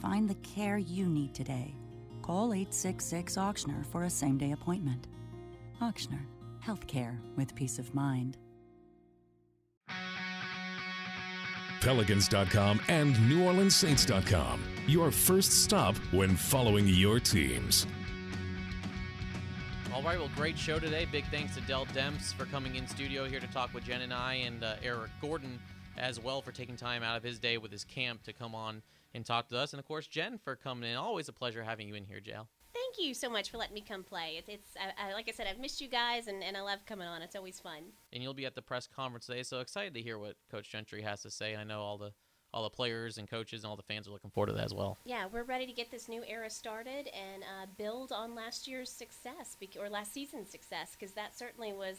Find 0.00 0.30
the 0.30 0.36
care 0.36 0.78
you 0.78 1.06
need 1.06 1.34
today. 1.34 1.74
Call 2.22 2.54
866 2.54 3.36
Ochsner 3.36 3.84
for 3.86 4.04
a 4.04 4.10
same 4.10 4.38
day 4.38 4.52
appointment. 4.52 5.08
Ochsner, 5.82 6.24
healthcare 6.64 7.18
with 7.34 7.56
peace 7.56 7.80
of 7.80 7.92
mind. 7.96 8.38
Pelicans.com 11.80 12.80
and 12.88 13.14
NewOrleansSaints.com. 13.16 14.62
Your 14.86 15.10
first 15.10 15.64
stop 15.64 15.96
when 16.12 16.36
following 16.36 16.86
your 16.86 17.20
teams. 17.20 17.86
All 19.94 20.02
right, 20.02 20.18
well, 20.18 20.30
great 20.34 20.58
show 20.58 20.80
today. 20.80 21.06
Big 21.10 21.24
thanks 21.30 21.54
to 21.54 21.60
Dell 21.62 21.86
Demps 21.86 22.34
for 22.34 22.46
coming 22.46 22.74
in 22.74 22.86
studio 22.88 23.26
here 23.26 23.38
to 23.38 23.46
talk 23.46 23.72
with 23.72 23.84
Jen 23.84 24.02
and 24.02 24.12
I, 24.12 24.34
and 24.34 24.64
uh, 24.64 24.74
Eric 24.82 25.10
Gordon 25.20 25.60
as 25.96 26.18
well 26.18 26.42
for 26.42 26.50
taking 26.50 26.76
time 26.76 27.02
out 27.02 27.16
of 27.16 27.22
his 27.22 27.38
day 27.38 27.58
with 27.58 27.70
his 27.70 27.84
camp 27.84 28.24
to 28.24 28.32
come 28.32 28.54
on 28.54 28.82
and 29.14 29.24
talk 29.24 29.48
to 29.50 29.56
us. 29.56 29.72
And 29.72 29.78
of 29.78 29.86
course, 29.86 30.08
Jen 30.08 30.38
for 30.38 30.56
coming 30.56 30.90
in. 30.90 30.96
Always 30.96 31.28
a 31.28 31.32
pleasure 31.32 31.62
having 31.62 31.86
you 31.86 31.94
in 31.94 32.04
here, 32.04 32.20
Jail. 32.20 32.48
Thank 32.74 33.06
you 33.06 33.14
so 33.14 33.30
much 33.30 33.50
for 33.50 33.56
letting 33.56 33.74
me 33.74 33.84
come 33.86 34.02
play. 34.02 34.34
It's, 34.38 34.48
it's 34.48 34.68
I, 34.76 35.10
I, 35.10 35.12
like 35.14 35.28
I 35.28 35.32
said, 35.32 35.46
I've 35.48 35.60
missed 35.60 35.80
you 35.80 35.88
guys, 35.88 36.26
and, 36.26 36.42
and 36.42 36.56
I 36.56 36.60
love 36.60 36.80
coming 36.86 37.06
on. 37.06 37.22
It's 37.22 37.36
always 37.36 37.60
fun. 37.60 37.84
And 38.12 38.22
you'll 38.22 38.34
be 38.34 38.46
at 38.46 38.54
the 38.54 38.62
press 38.62 38.88
conference 38.88 39.26
today, 39.26 39.44
so 39.44 39.60
excited 39.60 39.94
to 39.94 40.02
hear 40.02 40.18
what 40.18 40.34
Coach 40.50 40.70
Gentry 40.70 41.02
has 41.02 41.22
to 41.22 41.30
say. 41.30 41.54
I 41.54 41.64
know 41.64 41.80
all 41.80 41.98
the 41.98 42.12
all 42.52 42.62
the 42.62 42.70
players 42.70 43.18
and 43.18 43.28
coaches 43.28 43.64
and 43.64 43.70
all 43.70 43.74
the 43.76 43.82
fans 43.82 44.06
are 44.06 44.12
looking 44.12 44.30
forward 44.30 44.46
to 44.46 44.52
that 44.52 44.64
as 44.64 44.72
well. 44.72 44.96
Yeah, 45.04 45.26
we're 45.30 45.42
ready 45.42 45.66
to 45.66 45.72
get 45.72 45.90
this 45.90 46.08
new 46.08 46.22
era 46.24 46.48
started 46.48 47.08
and 47.08 47.42
uh, 47.42 47.66
build 47.76 48.12
on 48.12 48.36
last 48.36 48.68
year's 48.68 48.90
success 48.90 49.56
or 49.76 49.90
last 49.90 50.14
season's 50.14 50.50
success 50.50 50.96
because 50.98 51.14
that 51.16 51.36
certainly 51.36 51.72
was 51.72 51.96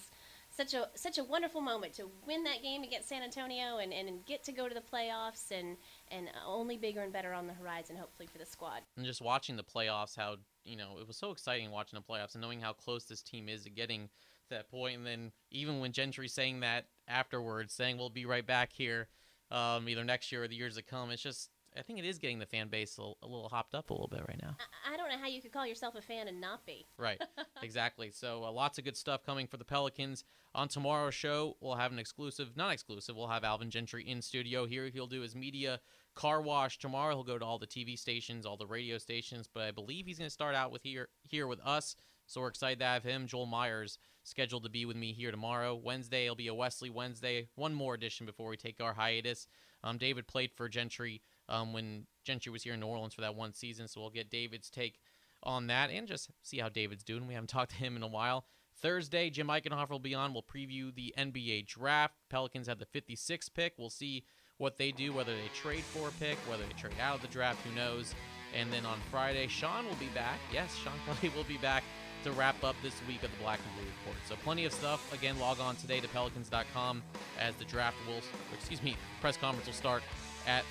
such 0.49 0.73
a 0.73 0.88
such 0.95 1.17
a 1.17 1.23
wonderful 1.25 1.59
moment 1.59 1.93
to 1.95 2.09
win 2.25 2.45
that 2.45 2.61
game 2.61 2.83
against 2.83 3.09
San 3.09 3.21
Antonio 3.21 3.79
and, 3.79 3.91
and 3.91 4.25
get 4.25 4.45
to 4.45 4.53
go 4.53 4.69
to 4.69 4.73
the 4.73 4.81
playoffs 4.81 5.51
and 5.51 5.75
and 6.11 6.29
only 6.45 6.77
bigger 6.77 7.01
and 7.01 7.11
better 7.11 7.33
on 7.33 7.47
the 7.47 7.53
horizon 7.53 7.95
hopefully 7.95 8.27
for 8.31 8.37
the 8.37 8.45
squad. 8.45 8.81
And 8.97 9.05
just 9.05 9.21
watching 9.21 9.55
the 9.55 9.63
playoffs, 9.63 10.15
how 10.15 10.37
you 10.63 10.75
know 10.75 10.97
it 10.99 11.07
was 11.07 11.17
so 11.17 11.31
exciting 11.31 11.71
watching 11.71 11.99
the 11.99 12.13
playoffs 12.13 12.33
and 12.33 12.41
knowing 12.41 12.61
how 12.61 12.73
close 12.73 13.05
this 13.05 13.21
team 13.21 13.49
is 13.49 13.63
to 13.63 13.69
getting 13.69 14.07
to 14.49 14.55
that 14.55 14.69
point. 14.69 14.97
And 14.97 15.05
then 15.05 15.31
even 15.51 15.79
when 15.79 15.91
Gentry 15.91 16.27
saying 16.27 16.61
that 16.61 16.85
afterwards, 17.07 17.73
saying 17.73 17.97
we'll 17.97 18.09
be 18.09 18.25
right 18.25 18.45
back 18.45 18.71
here 18.71 19.07
um, 19.51 19.87
either 19.87 20.03
next 20.03 20.31
year 20.31 20.43
or 20.43 20.47
the 20.47 20.55
years 20.55 20.75
to 20.75 20.83
come. 20.83 21.11
It's 21.11 21.21
just 21.21 21.49
I 21.77 21.81
think 21.81 21.99
it 21.99 22.05
is 22.05 22.19
getting 22.19 22.39
the 22.39 22.45
fan 22.45 22.69
base 22.69 22.97
a, 22.97 23.01
a 23.01 23.27
little 23.27 23.49
hopped 23.49 23.75
up 23.75 23.89
a 23.89 23.93
little 23.93 24.07
bit 24.07 24.21
right 24.27 24.39
now. 24.41 24.55
I, 24.59 24.93
I, 24.93 24.97
don't 24.97 25.09
know 25.09 25.17
how 25.17 25.27
you 25.27 25.41
could 25.41 25.51
call 25.51 25.67
yourself 25.67 25.95
a 25.95 26.01
fan 26.01 26.27
and 26.27 26.39
not 26.39 26.65
be. 26.65 26.85
Right, 26.97 27.21
exactly. 27.63 28.11
So 28.11 28.43
uh, 28.43 28.51
lots 28.51 28.77
of 28.77 28.85
good 28.85 28.97
stuff 28.97 29.25
coming 29.25 29.47
for 29.47 29.57
the 29.57 29.65
Pelicans. 29.65 30.23
On 30.53 30.67
tomorrow's 30.67 31.13
show, 31.13 31.57
we'll 31.59 31.75
have 31.75 31.91
an 31.91 31.99
exclusive, 31.99 32.55
not 32.55 32.71
exclusive, 32.71 33.15
we'll 33.15 33.27
have 33.27 33.43
Alvin 33.43 33.69
Gentry 33.69 34.07
in 34.07 34.21
studio 34.21 34.65
here. 34.65 34.89
He'll 34.93 35.07
do 35.07 35.21
his 35.21 35.35
media 35.35 35.81
car 36.15 36.41
wash 36.41 36.79
tomorrow. 36.79 37.15
He'll 37.15 37.23
go 37.23 37.38
to 37.38 37.45
all 37.45 37.59
the 37.59 37.67
TV 37.67 37.99
stations, 37.99 38.45
all 38.45 38.57
the 38.57 38.65
radio 38.65 38.97
stations, 38.97 39.49
but 39.53 39.63
I 39.63 39.71
believe 39.71 40.05
he's 40.05 40.17
going 40.17 40.27
to 40.27 40.33
start 40.33 40.55
out 40.55 40.71
with 40.71 40.83
here 40.83 41.09
here 41.23 41.47
with 41.47 41.59
us. 41.65 41.95
So 42.27 42.41
we're 42.41 42.47
excited 42.47 42.79
to 42.79 42.85
have 42.85 43.03
him. 43.03 43.27
Joel 43.27 43.45
Meyers 43.45 43.99
scheduled 44.23 44.63
to 44.63 44.69
be 44.69 44.85
with 44.85 44.97
me 44.97 45.13
here 45.13 45.29
tomorrow. 45.29 45.75
Wednesday, 45.75 46.25
it'll 46.25 46.35
be 46.35 46.47
a 46.47 46.53
Wesley 46.53 46.89
Wednesday. 46.89 47.49
One 47.55 47.73
more 47.73 47.93
edition 47.93 48.25
before 48.25 48.49
we 48.49 48.57
take 48.57 48.81
our 48.81 48.93
hiatus. 48.93 49.47
Um, 49.83 49.97
David 49.97 50.27
played 50.27 50.51
for 50.51 50.67
Gentry 50.67 51.21
um, 51.49 51.73
when 51.73 52.05
Gentry 52.23 52.51
was 52.51 52.63
here 52.63 52.73
in 52.73 52.79
New 52.79 52.88
Orleans 52.88 53.13
for 53.13 53.21
that 53.21 53.36
one 53.36 53.53
season, 53.53 53.88
so 53.88 54.01
we'll 54.01 54.10
get 54.10 54.29
David's 54.29 54.69
take 54.69 54.99
on 55.43 55.67
that 55.67 55.89
and 55.91 56.08
just 56.08 56.29
see 56.41 56.58
how 56.58 56.69
David's 56.69 57.03
doing. 57.03 57.27
We 57.27 57.34
haven't 57.34 57.47
talked 57.49 57.71
to 57.71 57.77
him 57.77 57.95
in 57.95 58.03
a 58.03 58.08
while. 58.08 58.45
Thursday, 58.81 59.29
Jim 59.29 59.47
Eichenhofer 59.47 59.89
will 59.89 59.99
be 59.99 60.15
on. 60.15 60.34
We'll 60.34 60.43
preview 60.43 60.93
the 60.93 61.13
NBA 61.17 61.67
draft. 61.67 62.15
Pelicans 62.29 62.67
have 62.67 62.79
the 62.79 62.86
56th 62.86 63.53
pick. 63.53 63.73
We'll 63.77 63.89
see 63.89 64.25
what 64.58 64.77
they 64.77 64.91
do, 64.91 65.13
whether 65.13 65.34
they 65.34 65.49
trade 65.53 65.84
for 65.84 66.10
a 66.10 66.12
pick, 66.13 66.38
whether 66.49 66.63
they 66.63 66.73
trade 66.73 66.99
out 67.01 67.15
of 67.15 67.21
the 67.21 67.27
draft, 67.27 67.65
who 67.65 67.73
knows. 67.73 68.13
And 68.53 68.71
then 68.71 68.86
on 68.86 68.99
Friday, 69.12 69.47
Sean 69.47 69.86
will 69.86 69.95
be 69.95 70.08
back. 70.13 70.39
Yes, 70.51 70.75
Sean 70.75 70.93
Kelly 71.05 71.34
will 71.36 71.43
be 71.43 71.58
back 71.58 71.84
to 72.23 72.31
wrap 72.31 72.63
up 72.63 72.75
this 72.81 72.95
week 73.08 73.21
of 73.23 73.31
the 73.31 73.38
Black 73.38 73.60
and 73.60 73.75
Blue 73.75 73.91
Report. 73.99 74.17
So 74.27 74.36
plenty 74.43 74.65
of 74.65 74.73
stuff. 74.73 75.13
Again, 75.13 75.39
log 75.39 75.60
on 75.60 75.75
today 75.75 75.99
to 75.99 76.08
Pelicans.com 76.08 77.03
as 77.39 77.53
the 77.55 77.65
draft 77.65 77.97
will, 78.08 78.21
excuse 78.53 78.81
me, 78.81 78.95
press 79.21 79.38
conference 79.38 79.67
will 79.67 79.73
start 79.73 80.03
at 80.47 80.63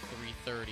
3:30, 0.46 0.68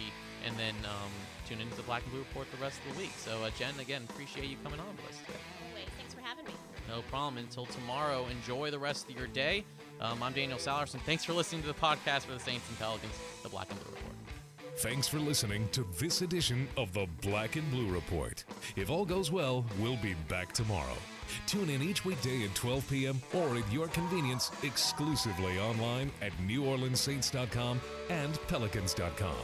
and 0.47 0.57
then 0.57 0.75
um, 0.85 1.11
tune 1.49 1.61
into 1.61 1.75
the 1.77 1.83
Black 1.83 2.03
and 2.03 2.13
Blue 2.13 2.21
Report 2.21 2.51
the 2.51 2.63
rest 2.63 2.81
of 2.87 2.95
the 2.95 3.03
week. 3.03 3.13
So, 3.17 3.43
uh, 3.43 3.51
Jen, 3.59 3.79
again, 3.81 4.07
appreciate 4.09 4.49
you 4.49 4.57
coming 4.63 4.81
on 4.81 4.87
with 4.97 5.11
us 5.11 5.19
today. 5.19 5.39
Wait, 5.75 5.89
thanks 5.99 6.15
for 6.15 6.21
having 6.21 6.45
me. 6.45 6.53
No 6.89 7.03
problem. 7.03 7.39
Until 7.39 7.67
tomorrow, 7.67 8.27
enjoy 8.31 8.71
the 8.71 8.79
rest 8.79 9.09
of 9.09 9.17
your 9.17 9.29
day. 9.29 9.65
Um, 10.01 10.23
I'm 10.23 10.33
Daniel 10.33 10.59
Salerson. 10.59 11.01
Thanks 11.01 11.25
for 11.25 11.33
listening 11.33 11.63
to 11.63 11.69
the 11.69 11.75
podcast 11.75 12.23
for 12.23 12.33
the 12.33 12.41
Saints 12.41 12.69
and 12.69 12.79
Pelicans, 12.79 13.15
the 13.43 13.49
Black 13.49 13.71
and 13.71 13.79
Blue 13.81 13.93
Report. 13.93 14.13
Thanks 14.79 15.07
for 15.07 15.19
listening 15.19 15.69
to 15.73 15.87
this 15.99 16.23
edition 16.23 16.67
of 16.77 16.93
the 16.93 17.07
Black 17.21 17.57
and 17.57 17.71
Blue 17.71 17.89
Report. 17.89 18.43
If 18.75 18.91
all 18.91 19.05
goes 19.05 19.31
well, 19.31 19.65
we'll 19.79 19.99
be 19.99 20.15
back 20.29 20.53
tomorrow. 20.53 20.97
Tune 21.47 21.71
in 21.71 21.83
each 21.83 22.05
weekday 22.05 22.45
at 22.45 22.55
12 22.55 22.89
p.m. 22.91 23.21
or 23.33 23.57
at 23.57 23.73
your 23.73 23.89
convenience 23.89 24.51
exclusively 24.63 25.59
online 25.59 26.11
at 26.21 26.33
NewOrleansSaints.com 26.47 27.81
and 28.11 28.39
Pelicans.com. 28.49 29.37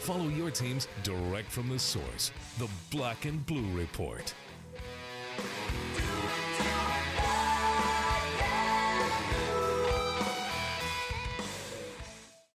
Follow 0.00 0.28
your 0.28 0.50
teams 0.50 0.86
direct 1.02 1.50
from 1.50 1.68
the 1.68 1.78
source, 1.78 2.30
the 2.58 2.68
Black 2.90 3.24
and 3.24 3.44
Blue 3.46 3.66
Report. 3.76 4.34